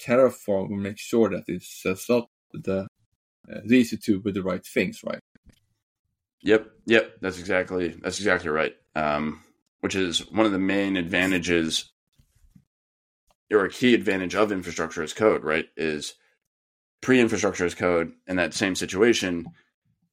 Terraform 0.00 0.70
will 0.70 0.76
make 0.76 0.98
sure 0.98 1.28
that 1.28 1.44
it 1.46 1.62
sets 1.62 2.08
up 2.10 2.26
the, 2.52 2.80
uh, 2.80 3.60
the 3.64 3.82
EC2 3.82 4.24
with 4.24 4.34
the 4.34 4.42
right 4.42 4.64
things, 4.64 5.00
right? 5.04 5.20
Yep, 6.42 6.70
yep, 6.86 7.14
that's 7.20 7.38
exactly 7.38 7.88
that's 7.88 8.18
exactly 8.18 8.50
right. 8.50 8.74
Um, 8.94 9.42
which 9.80 9.94
is 9.94 10.30
one 10.30 10.46
of 10.46 10.52
the 10.52 10.58
main 10.58 10.96
advantages, 10.96 11.90
or 13.50 13.64
a 13.64 13.70
key 13.70 13.94
advantage 13.94 14.34
of 14.34 14.52
infrastructure 14.52 15.02
as 15.02 15.12
code, 15.12 15.42
right? 15.42 15.66
Is 15.76 16.14
pre-infrastructure 17.02 17.66
as 17.66 17.74
code 17.74 18.12
in 18.26 18.36
that 18.36 18.54
same 18.54 18.74
situation 18.74 19.46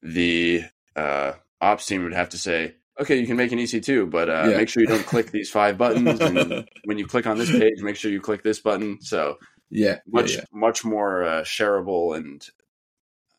the 0.02 0.64
uh, 0.96 1.32
ops 1.60 1.86
team 1.86 2.04
would 2.04 2.14
have 2.14 2.30
to 2.30 2.38
say, 2.38 2.74
okay, 3.00 3.18
you 3.18 3.26
can 3.26 3.36
make 3.36 3.52
an 3.52 3.58
EC2, 3.58 4.10
but 4.10 4.28
uh, 4.28 4.46
yeah. 4.48 4.56
make 4.56 4.68
sure 4.68 4.82
you 4.82 4.88
don't 4.88 5.06
click 5.06 5.30
these 5.30 5.50
five 5.50 5.78
buttons. 5.78 6.20
And 6.20 6.68
when 6.84 6.98
you 6.98 7.06
click 7.06 7.26
on 7.26 7.38
this 7.38 7.50
page, 7.50 7.82
make 7.82 7.96
sure 7.96 8.10
you 8.10 8.20
click 8.20 8.42
this 8.42 8.60
button. 8.60 9.00
So 9.00 9.38
yeah, 9.70 9.98
much 10.06 10.32
yeah, 10.32 10.38
yeah. 10.38 10.44
much 10.52 10.84
more 10.84 11.24
uh, 11.24 11.42
shareable 11.42 12.16
and 12.16 12.46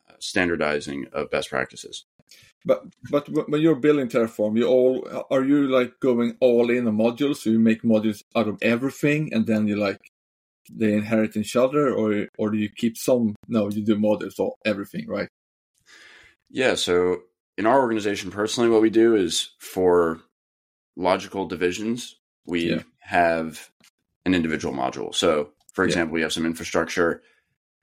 uh, 0.09 0.13
standardizing 0.19 1.07
of 1.13 1.29
best 1.29 1.49
practices. 1.49 2.05
But 2.65 2.85
but 3.11 3.27
when 3.49 3.61
you're 3.61 3.75
building 3.75 4.07
Terraform, 4.07 4.57
you 4.57 4.67
all 4.67 5.25
are 5.29 5.43
you 5.43 5.67
like 5.67 5.99
going 5.99 6.37
all 6.39 6.69
in 6.69 6.87
on 6.87 6.97
modules? 6.97 7.37
So 7.37 7.49
you 7.49 7.59
make 7.59 7.83
modules 7.83 8.23
out 8.35 8.47
of 8.47 8.57
everything, 8.61 9.33
and 9.33 9.45
then 9.45 9.67
you 9.67 9.75
like 9.75 9.99
they 10.71 10.93
inherit 10.93 11.35
each 11.35 11.55
other, 11.57 11.93
or 11.93 12.27
or 12.37 12.51
do 12.51 12.57
you 12.57 12.69
keep 12.69 12.97
some? 12.97 13.35
No, 13.49 13.69
you 13.69 13.83
do 13.83 13.97
modules 13.97 14.39
or 14.39 14.55
everything, 14.65 15.07
right? 15.07 15.27
Yeah. 16.53 16.75
So 16.75 17.23
in 17.57 17.65
our 17.65 17.81
organization, 17.81 18.31
personally, 18.31 18.69
what 18.69 18.81
we 18.81 18.91
do 18.91 19.15
is 19.15 19.49
for 19.59 20.21
logical 20.95 21.47
divisions, 21.47 22.15
we 22.45 22.69
yeah. 22.69 22.83
have 22.99 23.69
an 24.25 24.35
individual 24.35 24.73
module. 24.73 25.13
So, 25.13 25.49
for 25.73 25.83
example, 25.83 26.11
yeah. 26.11 26.13
we 26.13 26.21
have 26.21 26.31
some 26.31 26.45
infrastructure 26.45 27.23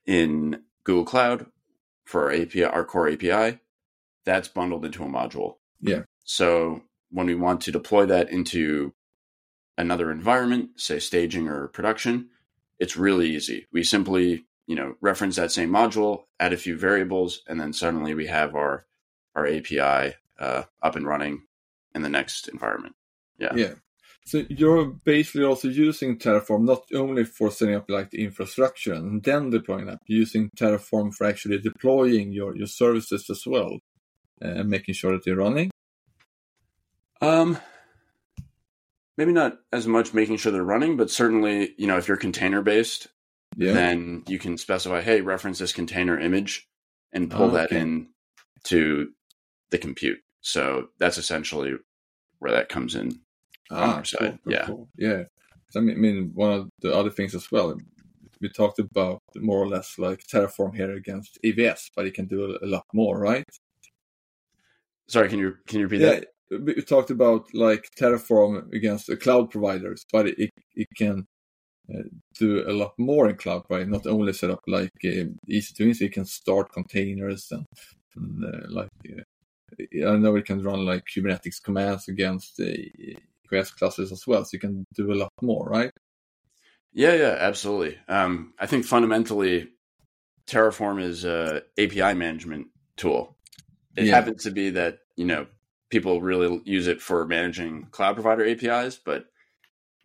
in 0.05 0.61
Google 0.85 1.05
Cloud 1.05 1.45
for 2.05 2.25
our 2.25 2.33
API, 2.33 2.63
our 2.63 2.85
core 2.85 3.09
API. 3.09 3.59
That's 4.25 4.47
bundled 4.47 4.85
into 4.85 5.03
a 5.03 5.07
module. 5.07 5.55
Yeah. 5.81 6.03
So 6.23 6.83
when 7.09 7.27
we 7.27 7.35
want 7.35 7.61
to 7.61 7.71
deploy 7.71 8.05
that 8.05 8.29
into 8.29 8.93
another 9.77 10.11
environment, 10.11 10.69
say 10.79 10.99
staging 10.99 11.49
or 11.49 11.67
production, 11.67 12.29
it's 12.79 12.95
really 12.95 13.29
easy. 13.35 13.67
We 13.73 13.83
simply 13.83 14.45
you 14.71 14.77
know, 14.77 14.95
reference 15.01 15.35
that 15.35 15.51
same 15.51 15.69
module, 15.69 16.23
add 16.39 16.53
a 16.53 16.57
few 16.57 16.77
variables, 16.77 17.41
and 17.45 17.59
then 17.59 17.73
suddenly 17.73 18.13
we 18.13 18.27
have 18.27 18.55
our 18.55 18.85
our 19.35 19.45
API 19.45 20.15
uh, 20.39 20.63
up 20.81 20.95
and 20.95 21.05
running 21.05 21.43
in 21.93 22.03
the 22.03 22.09
next 22.09 22.47
environment. 22.47 22.95
Yeah. 23.37 23.53
Yeah. 23.53 23.73
So 24.25 24.45
you're 24.47 24.85
basically 24.85 25.43
also 25.43 25.67
using 25.67 26.17
Terraform 26.17 26.63
not 26.63 26.83
only 26.93 27.25
for 27.25 27.51
setting 27.51 27.75
up 27.75 27.89
like 27.89 28.11
the 28.11 28.23
infrastructure 28.23 28.93
and 28.93 29.21
then 29.21 29.49
deploying 29.49 29.87
that, 29.87 29.99
using 30.07 30.49
Terraform 30.55 31.13
for 31.13 31.27
actually 31.27 31.57
deploying 31.57 32.31
your, 32.31 32.55
your 32.55 32.67
services 32.67 33.29
as 33.29 33.43
well, 33.45 33.79
and 34.39 34.61
uh, 34.61 34.63
making 34.63 34.93
sure 34.93 35.11
that 35.11 35.25
they're 35.25 35.35
running. 35.35 35.69
Um, 37.19 37.57
maybe 39.17 39.33
not 39.33 39.57
as 39.73 39.85
much 39.85 40.13
making 40.13 40.37
sure 40.37 40.53
they're 40.53 40.63
running, 40.63 40.95
but 40.95 41.11
certainly, 41.11 41.73
you 41.77 41.87
know, 41.87 41.97
if 41.97 42.07
you're 42.07 42.15
container 42.15 42.61
based, 42.61 43.07
yeah. 43.57 43.73
then 43.73 44.23
you 44.27 44.39
can 44.39 44.57
specify, 44.57 45.01
hey, 45.01 45.21
reference 45.21 45.59
this 45.59 45.73
container 45.73 46.19
image 46.19 46.67
and 47.13 47.29
pull 47.29 47.49
oh, 47.49 47.51
that 47.51 47.71
in 47.71 48.07
to 48.65 49.09
the 49.69 49.77
compute. 49.77 50.19
So 50.41 50.89
that's 50.99 51.17
essentially 51.17 51.75
where 52.39 52.51
that 52.51 52.69
comes 52.69 52.95
in 52.95 53.19
ah, 53.69 53.83
on 53.83 53.89
our 53.89 54.05
side. 54.05 54.39
Cool, 54.43 54.53
yeah. 54.53 54.65
Cool. 54.65 54.89
Yeah. 54.97 55.23
I 55.75 55.79
mean, 55.79 55.95
I 55.95 55.99
mean, 55.99 56.31
one 56.33 56.51
of 56.51 56.69
the 56.81 56.93
other 56.93 57.09
things 57.09 57.33
as 57.35 57.51
well, 57.51 57.77
we 58.41 58.49
talked 58.49 58.79
about 58.79 59.21
more 59.35 59.59
or 59.59 59.67
less 59.67 59.97
like 59.97 60.23
Terraform 60.31 60.75
here 60.75 60.91
against 60.93 61.37
AWS, 61.45 61.91
but 61.95 62.05
it 62.05 62.13
can 62.13 62.25
do 62.25 62.57
a, 62.61 62.65
lot 62.65 62.85
more, 62.93 63.19
right? 63.19 63.45
Sorry, 65.07 65.29
can 65.29 65.39
you 65.39 65.55
can 65.67 65.79
you 65.79 65.87
repeat 65.87 66.01
yeah, 66.01 66.19
that? 66.49 66.65
We 66.65 66.81
talked 66.81 67.11
about 67.11 67.53
like 67.53 67.87
Terraform 67.97 68.73
against 68.73 69.07
the 69.07 69.15
cloud 69.15 69.51
providers, 69.51 70.05
but 70.11 70.27
it, 70.27 70.49
it 70.75 70.87
can 70.97 71.25
do 72.37 72.69
a 72.69 72.73
lot 72.73 72.93
more 72.97 73.29
in 73.29 73.35
cloud, 73.35 73.63
right? 73.69 73.87
Not 73.87 74.07
only 74.07 74.33
set 74.33 74.51
up 74.51 74.61
like 74.67 74.91
uh, 75.03 75.29
EC2s, 75.49 75.99
you 75.99 76.09
can 76.09 76.25
start 76.25 76.71
containers 76.71 77.51
and, 77.51 77.65
and 78.15 78.45
uh, 78.45 78.67
like 78.69 78.89
I 79.79 80.15
know 80.17 80.35
it 80.35 80.45
can 80.45 80.61
run 80.61 80.85
like 80.85 81.05
Kubernetes 81.05 81.61
commands 81.61 82.07
against 82.07 82.57
the 82.57 82.91
EKS 83.51 83.75
clusters 83.75 84.11
as 84.11 84.25
well, 84.27 84.43
so 84.43 84.49
you 84.53 84.59
can 84.59 84.85
do 84.95 85.11
a 85.11 85.15
lot 85.15 85.31
more, 85.41 85.65
right? 85.65 85.91
Yeah, 86.93 87.13
yeah, 87.13 87.37
absolutely. 87.39 87.97
Um, 88.07 88.53
I 88.59 88.65
think 88.65 88.85
fundamentally, 88.85 89.69
Terraform 90.47 91.01
is 91.01 91.23
a 91.23 91.63
API 91.77 92.13
management 92.13 92.67
tool. 92.97 93.37
it 93.95 94.05
yeah. 94.05 94.15
happens 94.15 94.43
to 94.43 94.51
be 94.51 94.71
that 94.71 94.99
you 95.15 95.25
know 95.25 95.47
people 95.89 96.21
really 96.21 96.61
use 96.65 96.87
it 96.87 97.01
for 97.01 97.25
managing 97.25 97.87
cloud 97.91 98.15
provider 98.15 98.45
APIs, 98.45 98.97
but 98.97 99.25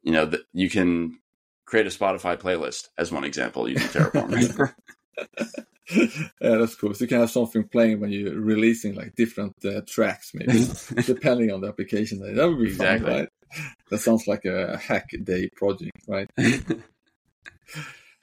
you 0.03 0.12
know 0.12 0.27
that 0.27 0.42
you 0.53 0.70
can 0.70 1.18
create 1.66 1.87
a 1.87 1.90
Spotify 1.90 2.37
playlist 2.37 2.88
as 2.96 3.12
one 3.12 3.24
example 3.24 3.68
using 3.68 3.88
Terraform. 3.88 4.72
yeah, 5.90 6.29
that's 6.40 6.74
cool. 6.74 6.94
So 6.94 7.05
you 7.05 7.09
can 7.09 7.20
have 7.20 7.31
something 7.31 7.68
playing 7.68 8.00
when 8.00 8.11
you're 8.11 8.38
releasing 8.38 8.94
like 8.94 9.14
different 9.14 9.55
uh, 9.64 9.83
tracks, 9.87 10.33
maybe 10.35 10.66
depending 11.07 11.52
on 11.52 11.61
the 11.61 11.68
application. 11.68 12.20
That 12.20 12.48
would 12.48 12.59
be 12.59 12.68
exactly. 12.68 13.07
fun, 13.07 13.18
right? 13.20 13.29
That 13.90 13.98
sounds 13.98 14.26
like 14.26 14.44
a 14.44 14.76
hack 14.76 15.11
day 15.22 15.48
project, 15.55 15.92
right? 16.09 16.29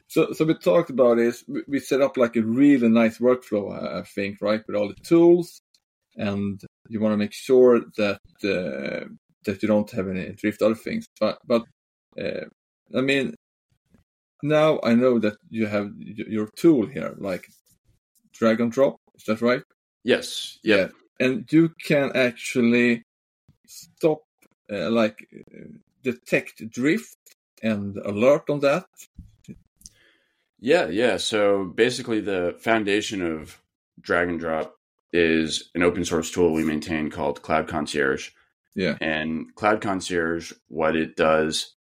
so, 0.08 0.34
so 0.34 0.46
we 0.46 0.54
talked 0.56 0.90
about 0.90 1.18
this. 1.18 1.44
We 1.68 1.80
set 1.80 2.02
up 2.02 2.18
like 2.18 2.36
a 2.36 2.42
really 2.42 2.90
nice 2.90 3.20
workflow, 3.20 4.00
I 4.00 4.04
think, 4.04 4.40
right, 4.42 4.62
with 4.68 4.76
all 4.76 4.90
the 4.90 4.96
tools, 4.96 5.62
and 6.16 6.62
you 6.90 7.00
want 7.00 7.14
to 7.14 7.18
make 7.18 7.34
sure 7.34 7.82
that 7.98 8.20
uh, 8.44 9.08
that 9.46 9.62
you 9.62 9.68
don't 9.68 9.90
have 9.92 10.08
any 10.08 10.32
drift 10.34 10.62
other 10.62 10.76
things. 10.76 11.06
But, 11.20 11.40
but 11.46 11.64
uh, 12.20 12.46
I 12.96 13.02
mean, 13.02 13.36
now 14.42 14.80
I 14.84 14.94
know 14.94 15.20
that 15.20 15.38
you 15.50 15.68
have 15.68 15.92
your 15.98 16.50
tool 16.56 16.86
here, 16.86 17.16
like 17.18 17.48
dragondrop. 18.38 18.98
Is 19.16 19.24
that 19.26 19.42
right? 19.42 19.64
Yes. 20.04 20.60
Yep. 20.64 20.92
Yeah. 20.92 21.26
And 21.26 21.52
you 21.52 21.70
can 21.84 22.12
actually 22.16 23.04
stop, 23.68 24.24
uh, 24.72 24.90
like, 24.90 25.28
detect 26.04 26.70
drift 26.70 27.18
and 27.62 27.98
alert 27.98 28.50
on 28.50 28.60
that. 28.60 28.86
Yeah, 30.60 30.88
yeah. 30.88 31.18
So 31.18 31.66
basically, 31.66 32.20
the 32.20 32.56
foundation 32.60 33.22
of 33.22 33.62
dragondrop 34.02 34.72
is 35.14 35.70
an 35.76 35.84
open 35.84 36.04
source 36.04 36.32
tool 36.32 36.52
we 36.52 36.64
maintain 36.66 37.10
called 37.10 37.42
Cloud 37.42 37.68
Concierge. 37.68 38.32
Yeah. 38.76 38.98
And 39.00 39.54
Cloud 39.56 39.82
Concierge, 39.82 40.52
what 40.68 40.96
it 40.96 41.16
does 41.16 41.76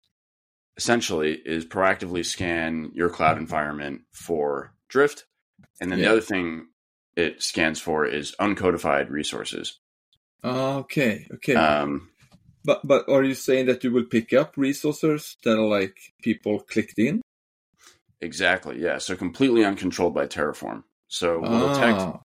essentially 0.79 1.35
is 1.35 1.67
proactively 1.67 2.25
scan 2.25 2.91
your 2.95 3.11
cloud 3.11 3.37
environment 3.37 4.03
for 4.13 4.73
drift. 4.89 5.27
And 5.81 5.93
then 5.93 5.99
yeah. 5.99 6.07
the 6.07 6.13
other 6.13 6.21
thing 6.21 6.69
it 7.17 7.43
scans 7.43 7.81
for 7.81 8.07
is 8.07 8.35
uncodified 8.41 9.11
resources. 9.11 9.79
Okay, 10.43 11.27
okay. 11.35 11.55
Um, 11.57 12.11
but 12.65 12.87
but 12.87 13.09
are 13.09 13.25
you 13.25 13.35
saying 13.35 13.67
that 13.67 13.83
you 13.83 13.91
will 13.91 14.05
pick 14.05 14.33
up 14.33 14.57
resources 14.57 15.37
that 15.43 15.59
are 15.59 15.67
like 15.67 15.97
people 16.23 16.61
clicked 16.61 16.99
in? 16.99 17.21
Exactly. 18.21 18.81
Yeah. 18.81 18.99
So 18.99 19.17
completely 19.17 19.65
uncontrolled 19.65 20.15
by 20.15 20.27
Terraform. 20.27 20.85
So 21.09 21.41
we'll 21.41 21.69
ah. 21.69 21.75
detect 21.75 22.17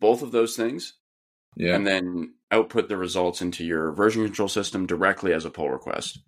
both 0.00 0.22
of 0.22 0.32
those 0.32 0.56
things. 0.56 0.94
Yeah. 1.56 1.74
And 1.74 1.86
then 1.86 2.34
output 2.50 2.88
the 2.88 2.96
results 2.96 3.42
into 3.42 3.64
your 3.64 3.92
version 3.92 4.24
control 4.24 4.48
system 4.48 4.86
directly 4.86 5.32
as 5.32 5.44
a 5.44 5.50
pull 5.50 5.70
request. 5.70 6.20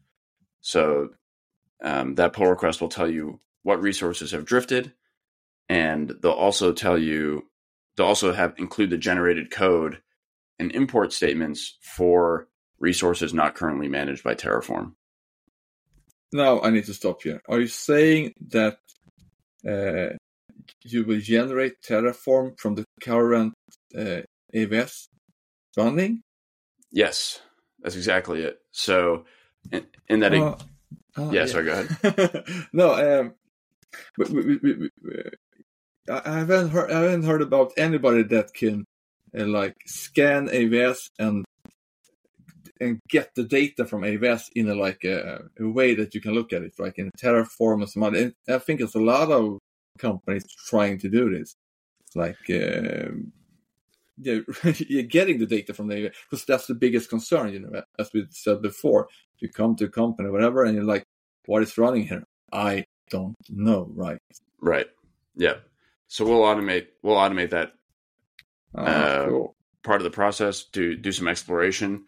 So 0.61 1.11
um, 1.83 2.15
that 2.15 2.33
pull 2.33 2.47
request 2.47 2.81
will 2.81 2.89
tell 2.89 3.11
you 3.11 3.41
what 3.63 3.83
resources 3.83 4.31
have 4.33 4.45
drifted, 4.45 4.93
and 5.69 6.15
they'll 6.23 6.33
also 6.33 6.73
tell 6.73 6.99
you 6.99 7.49
they'll 7.97 8.07
also 8.07 8.33
have 8.33 8.55
include 8.59 8.91
the 8.91 8.99
generated 8.99 9.51
code 9.51 10.01
and 10.59 10.73
import 10.73 11.13
statements 11.13 11.79
for 11.81 12.49
resources 12.79 13.35
not 13.35 13.55
currently 13.55 13.89
managed 13.89 14.23
by 14.23 14.35
Terraform. 14.35 14.93
Now 16.33 16.61
I 16.63 16.71
need 16.71 16.87
to 16.87 16.95
stop 16.95 17.23
here. 17.23 17.43
Are 17.49 17.61
you 17.61 17.67
saying 17.67 18.35
that 18.49 18.79
uh, 19.67 20.17
you 20.83 21.05
will 21.05 21.21
generate 21.21 21.81
Terraform 21.83 22.59
from 22.59 22.75
the 22.75 22.85
current 23.01 23.55
uh, 23.97 24.23
AWS 24.55 25.09
running? 25.77 26.23
Yes, 26.91 27.41
that's 27.81 27.97
exactly 27.97 28.43
it. 28.43 28.59
So, 28.71 29.25
in, 29.71 29.87
in 30.09 30.21
that, 30.21 30.35
uh, 30.35 30.57
uh, 31.19 31.25
yeah, 31.25 31.33
yeah, 31.33 31.47
sorry, 31.47 31.65
go 31.65 31.73
ahead. 31.73 32.45
no, 32.73 33.21
um, 33.21 33.35
we, 34.17 34.57
we, 34.57 34.59
we, 34.63 34.91
I 36.09 36.39
haven't 36.39 36.71
heard. 36.71 36.91
I 36.91 37.01
haven't 37.03 37.25
heard 37.25 37.43
about 37.43 37.73
anybody 37.77 38.23
that 38.25 38.55
can 38.55 38.85
uh, 39.39 39.47
like 39.47 39.77
scan 39.87 40.49
AWS 40.49 41.11
and 41.19 41.45
and 42.81 42.99
get 43.09 43.31
the 43.37 43.45
data 43.45 43.87
from 43.87 44.03
AWS 44.03 44.51
in 44.57 44.69
a 44.69 44.75
like 44.75 45.05
a, 45.05 45.45
a, 45.59 45.69
way 45.69 45.95
that 45.95 46.15
you 46.15 46.21
can 46.21 46.33
look 46.33 46.53
at 46.53 46.63
it, 46.63 46.75
like 46.79 46.99
in 46.99 47.11
Terraform 47.17 47.85
or 47.85 47.87
some 47.87 48.03
other. 48.03 48.33
I 48.49 48.59
think 48.59 48.81
there's 48.81 48.97
a 48.97 49.01
lot 49.01 49.31
of 49.31 49.59
companies 49.99 50.45
trying 50.69 50.99
to 50.99 51.09
do 51.09 51.31
this, 51.31 51.55
like. 52.15 52.39
Uh, 52.51 53.13
yeah, 54.19 54.41
you're 54.89 55.03
getting 55.05 55.39
the 55.39 55.47
data 55.47 55.73
from 55.73 55.89
the 55.89 56.13
because 56.31 56.45
that's 56.45 56.67
the 56.67 56.75
biggest 56.75 57.09
concern, 57.09 57.53
you 57.53 57.61
know. 57.61 57.83
As 57.99 58.13
we 58.13 58.27
said 58.31 58.63
before, 58.63 59.09
you 59.43 59.49
come 59.49 59.77
to 59.77 59.85
a 59.85 59.89
company, 59.89 60.31
whatever, 60.31 60.65
and 60.65 60.75
you're 60.75 60.85
like, 60.85 61.05
"What 61.47 61.63
is 61.63 61.77
running 61.79 62.07
here? 62.07 62.25
I 62.53 62.87
don't 63.11 63.37
know." 63.49 63.91
Right. 63.95 64.19
Right. 64.61 64.87
Yeah. 65.35 65.57
So 66.09 66.25
we'll 66.25 66.41
automate. 66.41 66.89
We'll 67.03 67.17
automate 67.17 67.51
that 67.51 67.73
oh, 68.75 68.83
uh, 68.83 69.29
cool. 69.29 69.57
part 69.83 70.01
of 70.01 70.05
the 70.05 70.11
process. 70.11 70.65
to 70.65 70.97
do 70.97 71.13
some 71.13 71.29
exploration 71.29 72.05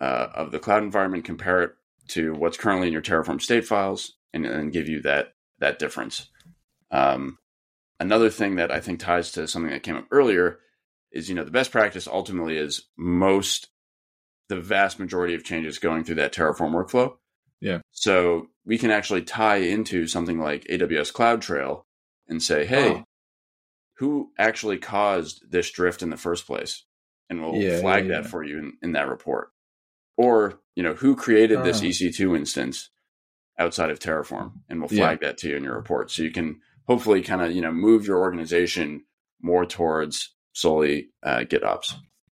uh, 0.00 0.28
of 0.34 0.50
the 0.50 0.58
cloud 0.58 0.82
environment, 0.82 1.24
compare 1.24 1.62
it 1.62 1.72
to 2.08 2.34
what's 2.34 2.58
currently 2.58 2.88
in 2.88 2.92
your 2.92 3.02
Terraform 3.02 3.40
state 3.40 3.66
files, 3.66 4.14
and 4.32 4.44
then 4.44 4.70
give 4.70 4.88
you 4.88 5.02
that 5.02 5.34
that 5.60 5.78
difference. 5.78 6.28
Um, 6.90 7.38
another 8.00 8.30
thing 8.30 8.56
that 8.56 8.70
I 8.70 8.80
think 8.80 9.00
ties 9.00 9.32
to 9.32 9.48
something 9.48 9.70
that 9.70 9.82
came 9.82 9.96
up 9.96 10.06
earlier 10.10 10.58
is 11.12 11.28
you 11.28 11.34
know 11.34 11.44
the 11.44 11.50
best 11.50 11.70
practice 11.70 12.06
ultimately 12.06 12.56
is 12.56 12.82
most 12.96 13.68
the 14.48 14.60
vast 14.60 14.98
majority 14.98 15.34
of 15.34 15.44
changes 15.44 15.78
going 15.78 16.04
through 16.04 16.16
that 16.16 16.32
Terraform 16.32 16.72
workflow. 16.72 17.14
Yeah. 17.60 17.78
So 17.92 18.48
we 18.64 18.78
can 18.78 18.90
actually 18.90 19.22
tie 19.22 19.56
into 19.56 20.06
something 20.06 20.38
like 20.38 20.64
AWS 20.64 21.12
CloudTrail 21.12 21.82
and 22.28 22.42
say, 22.42 22.66
hey, 22.66 22.90
oh. 22.90 23.04
who 23.98 24.30
actually 24.38 24.78
caused 24.78 25.50
this 25.50 25.70
drift 25.70 26.02
in 26.02 26.10
the 26.10 26.16
first 26.16 26.46
place? 26.46 26.84
And 27.30 27.42
we'll 27.42 27.56
yeah, 27.60 27.80
flag 27.80 28.04
yeah, 28.04 28.16
that 28.16 28.24
yeah. 28.24 28.30
for 28.30 28.44
you 28.44 28.58
in, 28.58 28.72
in, 28.82 28.92
that 28.92 29.08
report. 29.08 29.48
Or, 30.16 30.60
you 30.74 30.82
know, 30.82 30.94
who 30.94 31.16
created 31.16 31.64
this 31.64 31.80
ah. 31.80 31.84
EC2 31.84 32.36
instance 32.36 32.90
outside 33.58 33.90
of 33.90 33.98
Terraform? 33.98 34.52
And 34.68 34.80
we'll 34.80 34.88
flag 34.88 35.20
that 35.20 35.38
to 35.38 35.48
you 35.48 35.56
in 35.56 35.64
your 35.64 35.76
report. 35.76 36.10
So 36.10 36.22
you 36.22 36.30
can 36.30 36.60
hopefully 36.86 37.22
kind 37.22 37.40
of, 37.40 37.52
you 37.52 37.62
know, 37.62 37.72
move 37.72 38.06
your 38.06 38.18
organization 38.18 39.04
more 39.40 39.64
towards 39.64 40.34
solely 40.52 41.08
uh, 41.22 41.40
GitOps. 41.40 41.94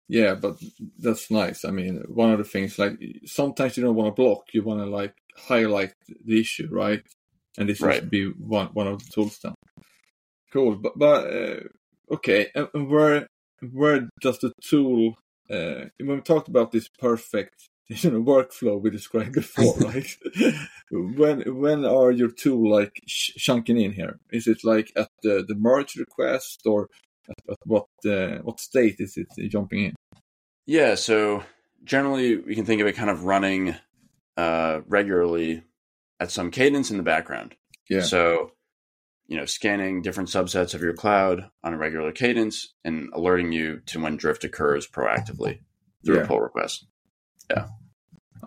Yeah, 0.07 0.35
but 0.35 0.57
that's 0.99 1.31
nice. 1.31 1.65
I 1.65 1.71
mean, 1.71 2.03
one 2.07 2.31
of 2.31 2.37
the 2.37 2.43
things 2.43 2.77
like 2.77 2.99
sometimes 3.25 3.75
you 3.75 3.83
don't 3.83 3.95
want 3.95 4.15
to 4.15 4.21
block, 4.21 4.53
you 4.53 4.61
want 4.63 4.81
to 4.81 4.85
like 4.85 5.15
highlight 5.35 5.93
the 6.25 6.39
issue, 6.39 6.67
right? 6.71 7.01
And 7.57 7.69
this 7.69 7.81
right. 7.81 8.01
would 8.01 8.11
be 8.11 8.27
one 8.27 8.67
one 8.67 8.87
of 8.87 9.03
the 9.03 9.11
tools 9.11 9.39
then. 9.41 9.55
Cool, 10.53 10.75
but 10.75 10.97
but 10.97 11.33
uh, 11.33 11.59
okay, 12.11 12.49
and 12.53 12.89
where 12.89 13.27
where 13.71 14.09
does 14.21 14.39
the 14.39 14.51
tool? 14.61 15.17
Uh, 15.49 15.85
when 15.99 16.17
we 16.17 16.21
talked 16.21 16.47
about 16.47 16.71
this 16.71 16.87
perfect 16.99 17.69
you 17.87 18.09
know 18.09 18.21
workflow 18.21 18.81
we 18.81 18.89
described 18.89 19.33
before, 19.33 19.75
right? 19.79 20.17
when 20.91 21.41
when 21.59 21.85
are 21.85 22.11
your 22.11 22.31
tool 22.31 22.71
like 22.71 23.01
chunking 23.07 23.79
in 23.79 23.93
here? 23.93 24.19
Is 24.31 24.47
it 24.47 24.63
like 24.63 24.91
at 24.95 25.09
the 25.23 25.43
the 25.47 25.55
merge 25.55 25.95
request 25.95 26.61
or 26.65 26.89
at 27.29 27.57
what 27.65 27.87
uh, 28.05 28.37
what 28.43 28.59
state 28.59 28.95
is 28.99 29.17
it 29.17 29.27
jumping 29.49 29.85
in? 29.85 29.95
Yeah, 30.65 30.95
so 30.95 31.43
generally 31.83 32.37
we 32.37 32.55
can 32.55 32.65
think 32.65 32.81
of 32.81 32.87
it 32.87 32.95
kind 32.95 33.09
of 33.09 33.25
running 33.25 33.75
uh, 34.37 34.81
regularly 34.87 35.63
at 36.19 36.31
some 36.31 36.51
cadence 36.51 36.91
in 36.91 36.97
the 36.97 37.03
background. 37.03 37.55
Yeah. 37.89 38.01
So 38.01 38.51
you 39.27 39.37
know, 39.37 39.45
scanning 39.45 40.01
different 40.01 40.29
subsets 40.29 40.75
of 40.75 40.81
your 40.81 40.93
cloud 40.93 41.49
on 41.63 41.73
a 41.73 41.77
regular 41.77 42.11
cadence 42.11 42.73
and 42.83 43.09
alerting 43.13 43.51
you 43.51 43.81
to 43.87 43.99
when 43.99 44.17
drift 44.17 44.43
occurs 44.43 44.87
proactively 44.87 45.61
through 46.05 46.17
yeah. 46.17 46.21
a 46.21 46.27
pull 46.27 46.39
request. 46.39 46.85
Yeah. 47.49 47.67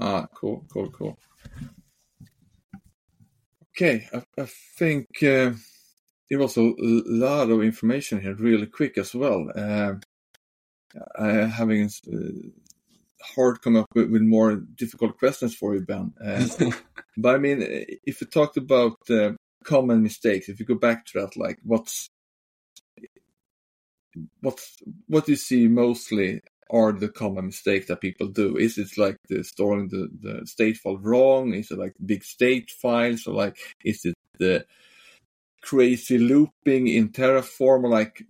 Ah, 0.00 0.26
cool, 0.32 0.64
cool, 0.72 0.90
cool. 0.90 1.18
Okay, 3.76 4.08
I, 4.12 4.22
I 4.40 4.46
think 4.76 5.22
uh, 5.22 5.52
there 6.30 6.38
was 6.38 6.56
a 6.56 6.74
lot 6.78 7.50
of 7.50 7.62
information 7.62 8.20
here 8.20 8.34
really 8.34 8.66
quick 8.66 8.98
as 8.98 9.14
well. 9.14 9.50
Uh, 9.54 9.94
I 11.18 11.28
having 11.46 11.90
uh, 12.12 12.16
hard 13.34 13.62
come 13.62 13.76
up 13.76 13.86
with, 13.94 14.10
with, 14.10 14.22
more 14.22 14.56
difficult 14.56 15.18
questions 15.18 15.54
for 15.54 15.74
you, 15.74 15.82
Ben. 15.82 16.12
Uh, 16.24 16.70
but 17.16 17.34
I 17.34 17.38
mean, 17.38 17.58
if 18.04 18.20
you 18.20 18.26
talked 18.26 18.56
about 18.56 18.96
uh, 19.10 19.32
common 19.64 20.02
mistakes, 20.02 20.48
if 20.48 20.60
you 20.60 20.66
go 20.66 20.74
back 20.74 21.06
to 21.06 21.20
that, 21.20 21.36
like 21.36 21.58
what's 21.62 22.08
what's 24.40 24.78
what 25.06 25.26
do 25.26 25.32
you 25.32 25.36
see 25.36 25.68
mostly 25.68 26.40
are 26.70 26.92
the 26.92 27.08
common 27.08 27.46
mistakes 27.46 27.86
that 27.86 28.00
people 28.00 28.28
do? 28.28 28.56
Is 28.56 28.76
it 28.76 28.98
like 28.98 29.16
the 29.28 29.42
storing 29.42 29.88
the, 29.88 30.08
the 30.20 30.46
state 30.46 30.76
file 30.76 30.98
wrong? 30.98 31.54
Is 31.54 31.70
it 31.70 31.78
like 31.78 31.94
big 32.04 32.24
state 32.24 32.70
files 32.70 33.26
or 33.26 33.34
like 33.34 33.56
is 33.84 34.04
it 34.04 34.14
the 34.38 34.66
crazy 35.62 36.18
looping 36.18 36.86
in 36.88 37.10
Terraform, 37.10 37.88
like 37.88 38.22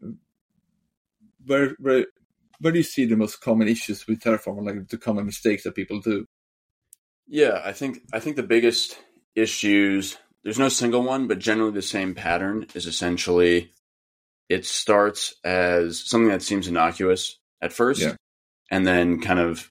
where 1.47 1.75
where 1.79 2.07
where 2.61 2.73
do 2.73 2.79
you 2.79 2.83
see 2.85 3.05
the 3.05 3.17
most 3.17 3.41
common 3.41 3.69
issues 3.69 4.07
with 4.07 4.21
Terraform, 4.21 4.65
like 4.65 4.89
the 4.89 4.99
common 4.99 5.27
mistakes 5.27 5.65
that 5.65 5.75
people 5.75 6.01
do? 6.01 6.27
Yeah, 7.27 7.61
I 7.65 7.73
think 7.73 8.01
I 8.13 8.21
think 8.21 8.37
the 8.37 8.43
biggest 8.43 8.99
issues 9.35 10.17
there's 10.45 10.59
no 10.59 10.69
single 10.69 11.03
one, 11.03 11.27
but 11.27 11.39
generally 11.39 11.73
the 11.73 11.83
same 11.83 12.15
pattern 12.15 12.67
is 12.75 12.87
essentially 12.87 13.73
it 14.49 14.65
starts 14.65 15.35
as 15.45 16.01
something 16.09 16.29
that 16.31 16.43
seems 16.43 16.69
innocuous 16.69 17.39
at 17.61 17.73
first, 17.73 18.01
Yeah. 18.01 18.15
and 18.71 18.87
then 18.87 19.21
kind 19.21 19.39
of 19.41 19.71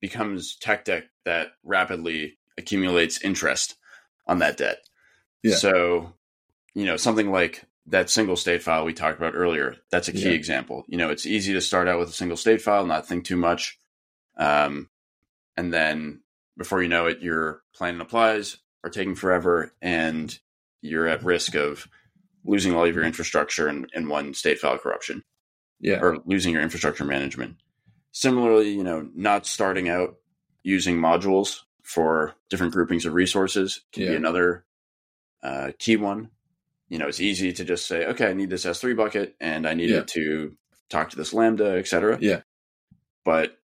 becomes 0.00 0.56
tech 0.56 0.84
debt 0.84 1.04
that 1.24 1.48
rapidly 1.64 2.38
accumulates 2.58 3.22
interest 3.22 3.76
on 4.26 4.40
that 4.40 4.58
debt. 4.58 4.78
Yeah. 5.42 5.54
So, 5.56 6.12
you 6.74 6.84
know, 6.86 6.96
something 6.96 7.30
like 7.30 7.64
that 7.86 8.10
single 8.10 8.36
state 8.36 8.62
file 8.62 8.84
we 8.84 8.92
talked 8.92 9.18
about 9.18 9.34
earlier, 9.34 9.76
that's 9.90 10.08
a 10.08 10.12
key 10.12 10.24
Yeah. 10.28 10.30
example. 10.30 10.84
You 10.88 10.98
know, 10.98 11.08
it's 11.10 11.26
easy 11.26 11.52
to 11.54 11.60
start 11.60 11.88
out 11.88 11.98
with 11.98 12.10
a 12.10 12.12
single 12.12 12.36
state 12.36 12.60
file, 12.62 12.84
not 12.86 13.06
think 13.08 13.24
too 13.24 13.36
much. 13.36 13.78
Um, 14.36 14.90
and 15.56 15.72
then 15.72 16.20
before 16.56 16.82
you 16.82 16.88
know 16.88 17.06
it, 17.06 17.20
your 17.20 17.62
plan 17.74 17.94
and 17.94 18.02
applies 18.02 18.58
are 18.84 18.90
taking 18.90 19.14
forever 19.14 19.74
and 19.80 20.38
you're 20.82 21.08
at 21.08 21.24
risk 21.24 21.54
of 21.54 21.88
losing 22.44 22.74
all 22.74 22.84
of 22.84 22.94
your 22.94 23.04
infrastructure 23.04 23.68
in, 23.68 23.86
in 23.94 24.08
one 24.08 24.34
state 24.34 24.58
file 24.58 24.78
corruption 24.78 25.24
Yeah, 25.80 26.00
or 26.00 26.18
losing 26.24 26.52
your 26.52 26.62
infrastructure 26.62 27.04
management. 27.04 27.56
Similarly, 28.12 28.70
you 28.70 28.84
know, 28.84 29.08
not 29.14 29.46
starting 29.46 29.88
out 29.88 30.16
using 30.62 30.98
modules 30.98 31.60
for 31.82 32.34
different 32.50 32.72
groupings 32.72 33.06
of 33.06 33.14
resources 33.14 33.80
can 33.92 34.04
be 34.06 34.14
another 34.14 34.64
uh, 35.42 35.72
key 35.78 35.96
one. 35.96 36.30
You 36.88 36.98
know, 36.98 37.06
it's 37.08 37.20
easy 37.20 37.52
to 37.52 37.64
just 37.64 37.86
say, 37.86 38.06
okay, 38.06 38.28
I 38.30 38.32
need 38.32 38.50
this 38.50 38.64
S3 38.64 38.96
bucket 38.96 39.36
and 39.40 39.66
I 39.68 39.74
need 39.74 39.90
Yeah. 39.90 39.98
it 39.98 40.08
to 40.08 40.56
talk 40.88 41.10
to 41.10 41.16
this 41.16 41.34
Lambda, 41.34 41.76
et 41.78 41.86
cetera. 41.86 42.18
Yeah. 42.20 42.40
But 43.24 43.58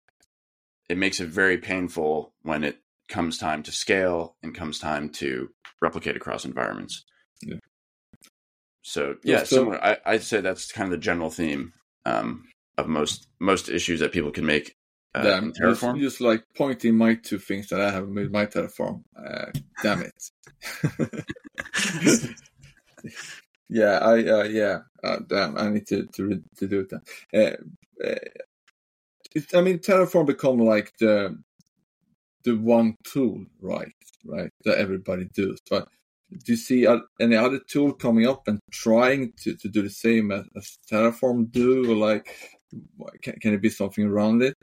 it 0.90 0.98
makes 0.98 1.20
it 1.20 1.28
very 1.28 1.56
painful 1.58 2.34
when 2.42 2.64
it 2.64 2.78
comes 3.08 3.38
time 3.38 3.62
to 3.62 3.72
scale 3.72 4.36
and 4.42 4.54
comes 4.54 4.78
time 4.78 5.08
to 5.08 5.48
replicate 5.80 6.16
across 6.16 6.44
environments. 6.44 7.04
Yeah. 7.42 7.56
So 8.82 9.16
yeah, 9.24 9.44
So- 9.44 9.56
similar. 9.56 9.82
I, 9.82 9.96
I'd 10.04 10.22
say 10.22 10.40
that's 10.42 10.70
kind 10.70 10.86
of 10.86 10.90
the 10.90 11.02
general 11.02 11.30
theme 11.30 11.72
um, 12.04 12.44
of 12.76 12.86
most 12.88 13.26
most 13.40 13.70
issues 13.70 14.00
that 14.00 14.12
people 14.12 14.30
can 14.30 14.44
make 14.44 14.74
uh, 15.14 15.22
damn, 15.22 15.44
in 15.44 15.52
just, 15.54 15.80
just 15.96 16.20
like 16.20 16.44
pointing 16.56 16.96
my 16.96 17.14
two 17.14 17.38
things 17.38 17.68
that 17.68 17.80
I 17.80 17.90
haven't 17.90 18.12
made 18.12 18.30
my 18.32 18.44
Terraform. 18.46 19.04
Uh, 19.16 19.46
damn 19.82 20.02
it. 20.02 20.30
yeah, 23.68 23.98
I 23.98 24.12
uh, 24.26 24.44
yeah, 24.44 24.78
uh, 25.02 25.18
damn, 25.28 25.58
I 25.58 25.70
need 25.70 25.86
to 25.88 26.06
to, 26.06 26.42
to 26.58 26.68
do. 26.68 26.86
Then. 26.88 27.00
Uh, 27.34 28.06
uh, 28.06 28.14
it, 29.34 29.54
I 29.54 29.60
mean, 29.60 29.78
Terraform 29.78 30.26
become 30.26 30.58
like 30.58 30.92
the 30.98 31.36
the 32.44 32.52
one 32.56 32.96
tool, 33.04 33.44
right? 33.60 33.92
Right, 34.24 34.50
that 34.64 34.78
everybody 34.78 35.28
does. 35.34 35.60
But 35.68 35.88
do 36.30 36.52
you 36.52 36.56
see 36.56 36.86
uh, 36.86 37.00
any 37.20 37.36
other 37.36 37.60
tool 37.68 37.92
coming 37.92 38.26
up 38.26 38.48
and 38.48 38.58
trying 38.70 39.32
to, 39.42 39.54
to 39.56 39.68
do 39.68 39.82
the 39.82 39.90
same 39.90 40.32
as, 40.32 40.44
as 40.56 40.78
Terraform 40.90 41.50
do, 41.50 41.90
or 41.90 41.94
like, 41.94 42.34
can, 43.22 43.34
can 43.40 43.54
it 43.54 43.62
be 43.62 43.70
something 43.70 44.04
around 44.04 44.42
it? 44.42 44.54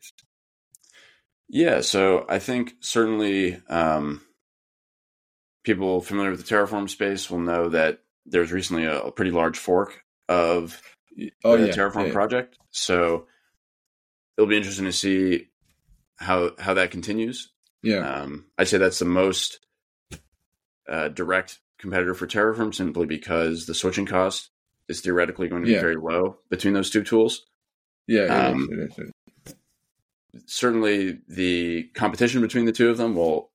Yeah, 1.48 1.82
so 1.82 2.26
I 2.30 2.40
think 2.40 2.74
certainly 2.80 3.62
um, 3.68 4.22
people 5.64 6.02
familiar 6.02 6.32
with 6.32 6.46
the 6.46 6.56
Terraform 6.56 6.90
space 6.90 7.30
will 7.30 7.40
know 7.40 7.70
that 7.70 8.00
there's 8.26 8.52
recently 8.52 8.86
a, 8.86 9.02
a 9.02 9.12
pretty 9.12 9.32
large 9.32 9.58
fork 9.58 10.04
of 10.30 10.82
Oh 11.44 11.58
the 11.58 11.68
yeah, 11.68 11.74
Terraform 11.74 12.08
yeah. 12.08 12.14
project. 12.14 12.58
So 12.72 13.28
it'll 14.38 14.48
be 14.50 14.58
interesting 14.58 14.86
to 14.86 14.92
see 14.94 15.48
how 16.18 16.52
how 16.60 16.74
that 16.76 16.92
continues. 16.92 17.52
Yeah, 17.84 17.98
Um, 18.22 18.46
I'd 18.58 18.68
say 18.68 18.78
that's 18.78 19.00
the 19.00 19.06
most 19.06 19.60
uh, 20.88 21.08
direct 21.10 21.60
competitor 21.80 22.14
for 22.14 22.28
Terraform 22.28 22.74
simply 22.76 23.08
because 23.08 23.66
the 23.66 23.74
switching 23.74 24.06
cost 24.06 24.52
is 24.88 25.02
theoretically 25.02 25.48
going 25.48 25.64
to 25.64 25.66
be 25.68 25.74
Yeah. 25.74 25.82
very 25.82 25.96
low 25.96 26.38
between 26.50 26.74
those 26.76 26.90
two 26.92 27.04
tools. 27.04 27.46
yeah, 28.08 28.26
um, 28.26 28.70
is, 28.72 28.78
it 28.78 28.80
is, 28.80 28.98
it 28.98 29.12
is. 29.48 29.56
Certainly, 30.46 31.20
the 31.28 31.84
competition 31.96 32.42
between 32.42 32.66
the 32.66 32.72
two 32.72 32.90
of 32.90 32.98
them 32.98 33.16
will 33.16 33.50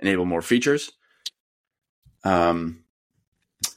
enable 0.00 0.24
more 0.24 0.42
features. 0.42 0.90
Um, 2.24 2.81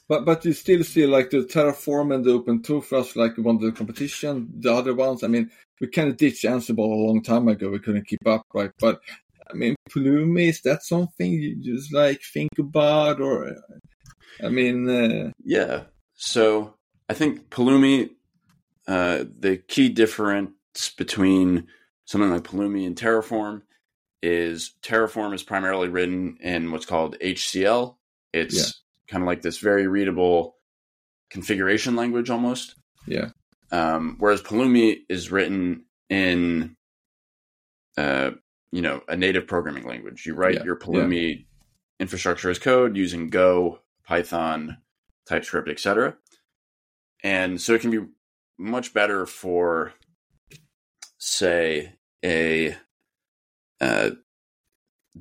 But 0.08 0.24
but 0.24 0.44
you 0.44 0.52
still 0.52 0.84
see 0.84 1.06
like 1.06 1.30
the 1.30 1.38
Terraform 1.38 2.14
and 2.14 2.24
the 2.24 2.38
OpenTofu 2.38 3.00
as 3.00 3.16
like 3.16 3.36
one 3.38 3.56
of 3.56 3.62
the 3.62 3.72
competition. 3.72 4.48
The 4.60 4.72
other 4.72 4.94
ones, 4.94 5.24
I 5.24 5.26
mean, 5.26 5.50
we 5.80 5.88
kind 5.88 6.08
of 6.08 6.16
ditched 6.16 6.44
Ansible 6.44 6.78
a 6.78 7.06
long 7.06 7.22
time 7.22 7.48
ago. 7.48 7.70
We 7.70 7.80
couldn't 7.80 8.06
keep 8.06 8.26
up, 8.26 8.46
right? 8.54 8.70
But 8.78 9.00
I 9.50 9.54
mean, 9.54 9.74
Pulumi 9.90 10.48
is 10.48 10.60
that 10.62 10.82
something 10.84 11.32
you 11.32 11.56
just 11.56 11.92
like 11.92 12.20
think 12.22 12.50
about, 12.58 13.20
or 13.20 13.56
I 14.42 14.48
mean, 14.48 14.88
uh, 14.88 15.32
Yeah. 15.44 15.84
So 16.14 16.74
I 17.08 17.14
think 17.14 17.50
Pulumi, 17.50 18.10
uh, 18.86 19.24
the 19.38 19.58
key 19.58 19.88
difference 19.88 20.52
between 20.96 21.66
something 22.04 22.30
like 22.30 22.44
Pulumi 22.44 22.86
and 22.86 22.96
Terraform 22.96 23.62
is 24.22 24.72
Terraform 24.82 25.34
is 25.34 25.42
primarily 25.42 25.88
written 25.88 26.38
in 26.40 26.70
what's 26.70 26.86
called 26.86 27.16
HCL. 27.20 27.96
It's 28.32 28.56
Yeah. 28.56 28.85
Kind 29.08 29.22
of 29.22 29.26
like 29.26 29.42
this 29.42 29.58
very 29.58 29.86
readable 29.86 30.56
configuration 31.30 31.96
language 31.96 32.30
almost. 32.30 32.74
yeah, 33.06 33.30
Um, 33.70 34.16
whereas 34.18 34.42
Pulumi 34.42 34.98
is 35.08 35.30
written 35.30 35.84
in, 36.08 36.76
uh, 37.96 38.30
you 38.72 38.82
know, 38.82 39.02
a 39.08 39.16
native 39.16 39.46
programming 39.46 39.84
language. 39.86 40.26
You 40.26 40.34
write 40.34 40.54
Yeah, 40.54 40.64
your 40.64 40.76
Pulumi 40.76 41.46
infrastructure 41.98 42.50
as 42.50 42.58
code 42.58 42.96
using 42.96 43.28
Go, 43.28 43.80
Python, 44.04 44.78
TypeScript, 45.28 45.68
etc. 45.68 46.16
And 47.22 47.60
so 47.60 47.74
it 47.74 47.80
can 47.80 47.90
be 47.90 48.06
much 48.58 48.94
better 48.94 49.26
for, 49.26 49.92
say, 51.18 51.94
a 52.24 52.76
uh, 53.80 54.10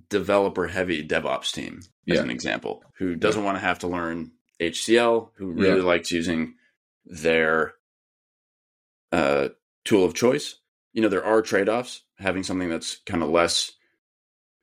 developer-heavy 0.10 1.08
DevOps 1.08 1.52
team, 1.52 1.82
as 2.10 2.16
Yeah. 2.18 2.22
an 2.24 2.30
example, 2.30 2.84
who 2.98 3.16
doesn't 3.16 3.44
want 3.44 3.56
to 3.58 3.62
have 3.62 3.80
to 3.80 3.88
learn 3.88 4.32
HCL, 4.60 5.32
who 5.36 5.52
really 5.52 5.78
Yeah. 5.80 5.84
likes 5.88 6.12
using 6.12 6.56
their 7.06 7.74
uh, 9.12 9.50
tool 9.86 10.04
of 10.04 10.14
choice. 10.14 10.56
You 10.94 11.02
know, 11.02 11.10
there 11.10 11.24
are 11.24 11.42
trade 11.42 11.70
offs 11.70 12.04
having 12.18 12.44
something 12.44 12.70
that's 12.70 12.98
kind 13.06 13.24
of 13.24 13.30
less 13.30 13.72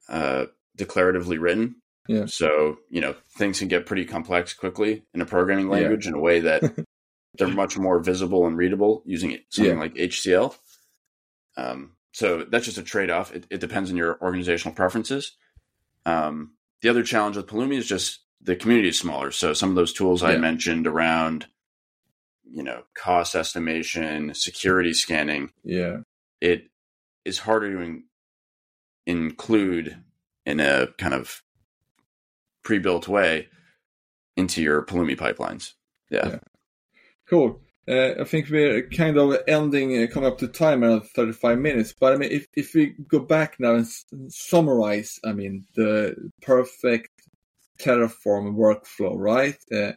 uh, 0.09 0.47
declaratively 0.77 1.41
written. 1.41 1.77
Yeah. 2.09 2.27
So, 2.27 2.79
you 2.91 3.01
know, 3.01 3.15
things 3.39 3.61
can 3.61 3.69
get 3.69 3.87
pretty 3.87 4.05
complex 4.05 4.53
quickly 4.53 5.05
in 5.15 5.21
a 5.21 5.27
programming 5.27 5.67
Yeah. 5.67 5.73
language 5.73 6.07
in 6.07 6.15
a 6.15 6.19
way 6.21 6.41
that 6.41 6.63
they're 7.39 7.49
much 7.49 7.79
more 7.79 8.01
visible 8.01 8.47
and 8.47 8.57
readable 8.57 9.03
using 9.07 9.39
something 9.51 9.75
Yeah. 9.77 9.81
like 9.81 9.95
HCL. 9.95 10.55
Um, 11.57 11.97
so 12.13 12.45
that's 12.45 12.67
just 12.67 12.79
a 12.79 12.83
trade 12.83 13.11
off. 13.11 13.33
It, 13.35 13.47
it 13.49 13.61
depends 13.61 13.91
on 13.91 13.97
your 13.97 14.21
organizational 14.21 14.75
preferences. 14.75 15.37
Um, 16.05 16.55
the 16.83 16.89
other 16.89 17.03
challenge 17.03 17.37
with 17.37 17.47
Pulumi 17.47 17.77
is 17.77 17.87
just 17.87 18.21
the 18.41 18.57
community 18.57 18.89
is 18.89 18.99
smaller. 18.99 19.31
So 19.31 19.53
some 19.53 19.71
of 19.71 19.77
those 19.77 19.93
tools 19.93 20.23
I 20.23 20.37
mentioned 20.37 20.87
around, 20.87 21.47
you 22.45 22.63
know, 22.63 22.83
cost 22.95 23.35
estimation, 23.35 24.35
security 24.35 24.93
scanning, 24.93 25.53
yeah, 25.65 25.99
it 26.41 26.65
is 27.25 27.39
harder 27.39 27.73
to 27.73 27.81
in- 27.81 28.05
include 29.07 29.97
in 30.45 30.61
a 30.61 30.89
kind 30.99 31.15
of 31.15 31.43
pre-built 32.65 33.09
way 33.09 33.49
into 34.37 34.61
your 34.63 34.85
Pulumi 34.85 35.17
pipelines. 35.17 35.73
Yeah. 36.11 36.29
Yeah. 36.29 36.39
cool. 37.29 37.61
Uh, 37.89 38.21
I 38.21 38.25
think 38.25 38.49
we're 38.49 38.89
kind 38.89 39.19
of 39.19 39.37
ending, 39.49 40.01
uh, 40.01 40.07
coming 40.07 40.29
up 40.31 40.39
to 40.39 40.49
time 40.49 40.85
around 40.85 41.03
35 41.03 41.59
minutes. 41.59 41.93
But 41.99 42.13
I 42.13 42.17
mean, 42.17 42.31
if, 42.31 42.47
if 42.55 42.75
we 42.75 42.95
go 43.09 43.19
back 43.19 43.59
now 43.59 43.75
and 43.75 43.85
s- 43.85 44.05
summarize, 44.29 45.19
I 45.25 45.33
mean, 45.33 45.67
the 45.75 46.31
perfect 46.43 47.11
Terraform 47.81 48.55
workflow, 48.55 49.15
right? 49.17 49.57
Uh, 49.75 49.93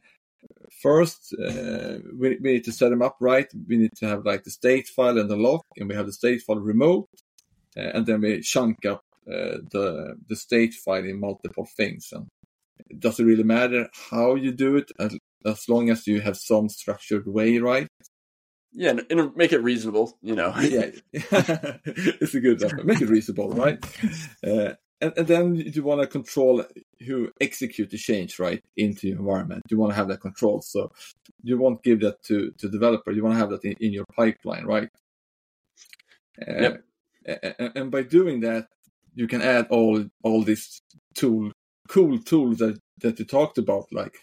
first, 0.81 1.35
we, 1.37 2.37
we 2.41 2.53
need 2.53 2.63
to 2.65 2.71
set 2.71 2.89
them 2.89 3.03
up 3.03 3.17
right. 3.19 3.47
We 3.67 3.77
need 3.77 3.95
to 3.97 4.07
have 4.07 4.25
like 4.25 4.43
the 4.43 4.51
state 4.51 4.87
file 4.87 5.19
and 5.19 5.29
the 5.29 5.35
lock, 5.35 5.65
and 5.77 5.87
we 5.87 5.95
have 5.95 6.07
the 6.07 6.13
state 6.13 6.41
file 6.41 6.59
remote, 6.59 7.07
and 7.75 8.05
then 8.05 8.21
we 8.21 8.41
chunk 8.41 8.85
up 8.85 9.03
the 9.25 10.15
the 10.27 10.35
state 10.35 10.73
file 10.73 11.05
in 11.05 11.19
multiple 11.19 11.67
things. 11.77 12.09
And 12.11 12.27
it 12.89 12.99
doesn't 12.99 13.25
really 13.25 13.43
matter 13.43 13.89
how 14.09 14.35
you 14.35 14.51
do 14.51 14.77
it, 14.77 14.91
as, 14.99 15.17
as 15.45 15.69
long 15.69 15.89
as 15.89 16.07
you 16.07 16.21
have 16.21 16.37
some 16.37 16.69
structured 16.69 17.27
way, 17.27 17.57
right? 17.59 17.87
Yeah. 18.73 18.91
And, 18.91 19.05
and 19.09 19.35
make 19.35 19.53
it 19.53 19.63
reasonable, 19.63 20.17
you 20.21 20.35
know. 20.35 20.53
yeah, 20.59 20.91
it's 21.13 22.33
a 22.33 22.39
good 22.39 22.53
example. 22.53 22.83
Make 22.83 23.01
it 23.01 23.09
reasonable, 23.09 23.51
right? 23.51 23.83
Uh, 24.45 24.73
and, 25.01 25.13
and 25.17 25.27
then 25.27 25.55
you 25.55 25.83
want 25.83 26.01
to 26.01 26.07
control 26.07 26.63
who 27.05 27.29
execute 27.41 27.89
the 27.89 27.97
change, 27.97 28.39
right, 28.39 28.61
into 28.77 29.07
your 29.07 29.19
environment. 29.19 29.61
You 29.69 29.77
want 29.77 29.91
to 29.91 29.95
have 29.95 30.07
that 30.07 30.21
control. 30.21 30.61
So 30.61 30.91
you 31.43 31.57
won't 31.57 31.83
give 31.83 32.01
that 32.01 32.23
to 32.23 32.51
to 32.57 32.69
developer. 32.69 33.11
You 33.11 33.23
want 33.23 33.35
to 33.35 33.39
have 33.39 33.49
that 33.49 33.63
in, 33.63 33.75
in 33.79 33.93
your 33.93 34.05
pipeline, 34.15 34.65
right? 34.65 34.89
Uh, 36.41 36.77
yep. 37.25 37.55
and 37.75 37.91
by 37.91 38.03
doing 38.03 38.41
that, 38.41 38.67
you 39.13 39.27
can 39.27 39.41
add 39.41 39.67
all 39.69 40.05
all 40.23 40.43
these 40.43 40.79
tool 41.13 41.51
cool 41.87 42.19
tools 42.19 42.57
that 42.57 42.79
that 42.99 43.19
you 43.19 43.25
talked 43.25 43.57
about, 43.57 43.85
like 43.91 44.17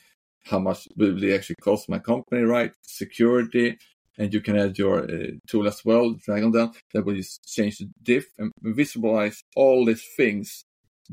how 0.45 0.59
much 0.59 0.89
will 0.97 1.19
they 1.19 1.35
actually 1.35 1.57
cost 1.63 1.89
my 1.89 1.99
company, 1.99 2.43
right? 2.43 2.73
Security, 2.83 3.79
and 4.19 4.33
you 4.33 4.41
can 4.41 4.57
add 4.59 4.79
your 4.79 5.05
uh, 5.05 5.27
tool 5.47 5.67
as 5.67 5.85
well, 5.85 6.15
dragondrop. 6.15 6.75
That 6.93 7.05
will 7.05 7.15
just 7.15 7.45
change 7.45 7.79
the 7.79 7.89
diff 8.03 8.27
and 8.39 8.53
visualize 8.61 9.43
all 9.57 9.85
these 9.85 10.07
things 10.17 10.65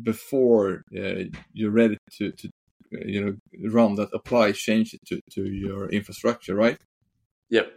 before 0.01 0.83
uh, 0.97 1.23
you're 1.53 1.71
ready 1.71 1.97
to, 2.17 2.31
to 2.31 2.49
uh, 2.95 3.05
you 3.05 3.23
know 3.23 3.69
run 3.69 3.95
that 3.95 4.09
apply 4.13 4.51
change 4.51 4.93
it 4.93 5.01
to, 5.07 5.21
to 5.31 5.49
your 5.49 5.89
infrastructure, 5.89 6.55
right? 6.55 6.77
Yep. 7.49 7.71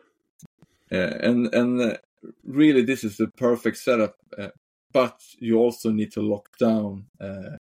Uh, 0.91 0.97
and 0.97 1.55
and 1.55 1.81
uh, 1.81 1.97
really, 2.45 2.83
this 2.83 3.05
is 3.05 3.17
the 3.17 3.29
perfect 3.37 3.77
setup. 3.77 4.15
Uh, 4.37 4.49
but 4.93 5.19
you 5.39 5.59
also 5.59 5.91
need 5.91 6.13
to 6.13 6.21
lock 6.21 6.51
down 6.59 7.07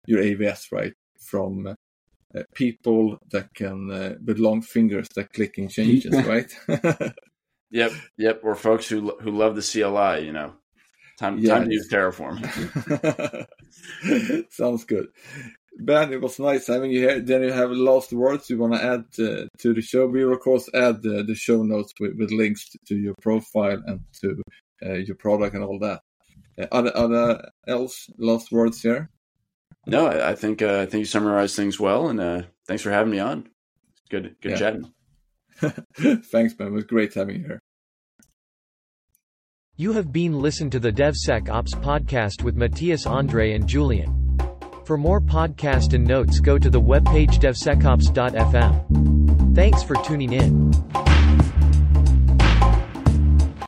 your 0.07 0.23
AWS, 0.23 0.71
right? 0.71 0.93
From 1.19 1.75
people 2.55 3.19
that 3.31 3.55
can 3.55 3.89
with 4.25 4.39
long 4.39 4.63
fingers 4.63 5.09
that 5.15 5.33
clicking 5.33 5.69
changes, 5.69 6.15
right? 6.27 6.53
Yep, 7.71 7.93
yep. 8.17 8.41
Or 8.45 8.55
folks 8.55 8.89
who 8.89 9.17
who 9.21 9.33
love 9.33 9.57
the 9.57 9.63
CLI, 9.63 10.25
you 10.25 10.33
know. 10.33 10.55
Time, 11.19 11.39
yes. 11.39 11.49
time 11.51 11.65
to 11.69 11.73
use 11.73 11.89
Terraform. 11.89 12.39
Sounds 14.53 14.85
good. 14.85 15.07
Ben, 15.79 16.13
it 16.13 16.21
was 16.21 16.39
nice 16.39 16.67
having 16.67 16.91
you 16.91 17.01
here. 17.01 17.21
Then 17.21 17.43
you 17.43 17.53
have 17.53 17.71
last 17.71 18.13
words 18.13 18.51
you 18.51 18.59
want 18.59 18.75
to 18.75 18.85
add 18.85 19.05
uh, 19.19 19.47
to 19.59 19.75
the 19.75 19.81
show. 19.81 20.07
We, 20.07 20.25
will, 20.25 20.35
of 20.35 20.41
course, 20.41 20.69
add 20.75 20.97
uh, 20.97 21.23
the 21.27 21.35
show 21.35 21.63
notes 21.63 21.95
with, 21.99 22.17
with 22.19 22.31
links 22.31 22.69
to, 22.71 22.79
to, 22.89 22.97
your 22.97 23.15
profile 23.23 23.83
and 23.87 24.01
to 24.21 24.43
uh, 24.85 24.95
your 24.95 25.17
product 25.17 25.55
and 25.55 25.65
all 25.65 25.79
that. 25.79 26.01
Uh, 26.59 26.67
other, 26.73 26.97
other 26.97 27.51
else, 27.67 28.09
last 28.19 28.53
words 28.53 28.83
here? 28.83 29.11
No, 29.87 30.07
I, 30.07 30.31
I 30.31 30.35
think 30.35 30.63
uh, 30.63 30.81
I 30.81 30.87
think 30.87 31.01
you 31.01 31.05
summarized 31.05 31.57
things 31.57 31.79
well, 31.79 32.09
and 32.09 32.21
uh, 32.21 32.43
thanks 32.67 32.83
for 32.83 32.91
having 32.91 33.13
me 33.13 33.21
on. 33.21 33.49
Good, 34.11 34.37
good 34.41 34.53
yeah. 34.53 34.59
chatting. 34.59 34.93
Thanks, 35.97 36.59
man. 36.59 36.69
It 36.69 36.73
was 36.73 36.85
great 36.85 37.15
having 37.15 37.37
you 37.37 37.47
here. 37.47 37.61
You 39.77 39.93
have 39.93 40.13
been 40.13 40.41
listened 40.41 40.73
to 40.73 40.79
the 40.79 40.93
DevSecOps 40.93 41.71
podcast 41.83 42.43
with 42.43 42.57
Mattias 42.57 43.11
Andrey 43.11 43.55
and 43.55 43.67
Julien. 43.67 44.39
For 44.85 44.97
more 44.97 45.21
podcast 45.21 45.93
and 45.93 46.07
notes 46.07 46.39
go 46.41 46.59
to 46.59 46.71
the 46.71 46.81
webpage 46.81 47.41
devsecops.fm. 47.41 49.55
Thanks 49.55 49.83
for 49.83 49.97
tuning 49.97 50.33
in. 50.33 50.73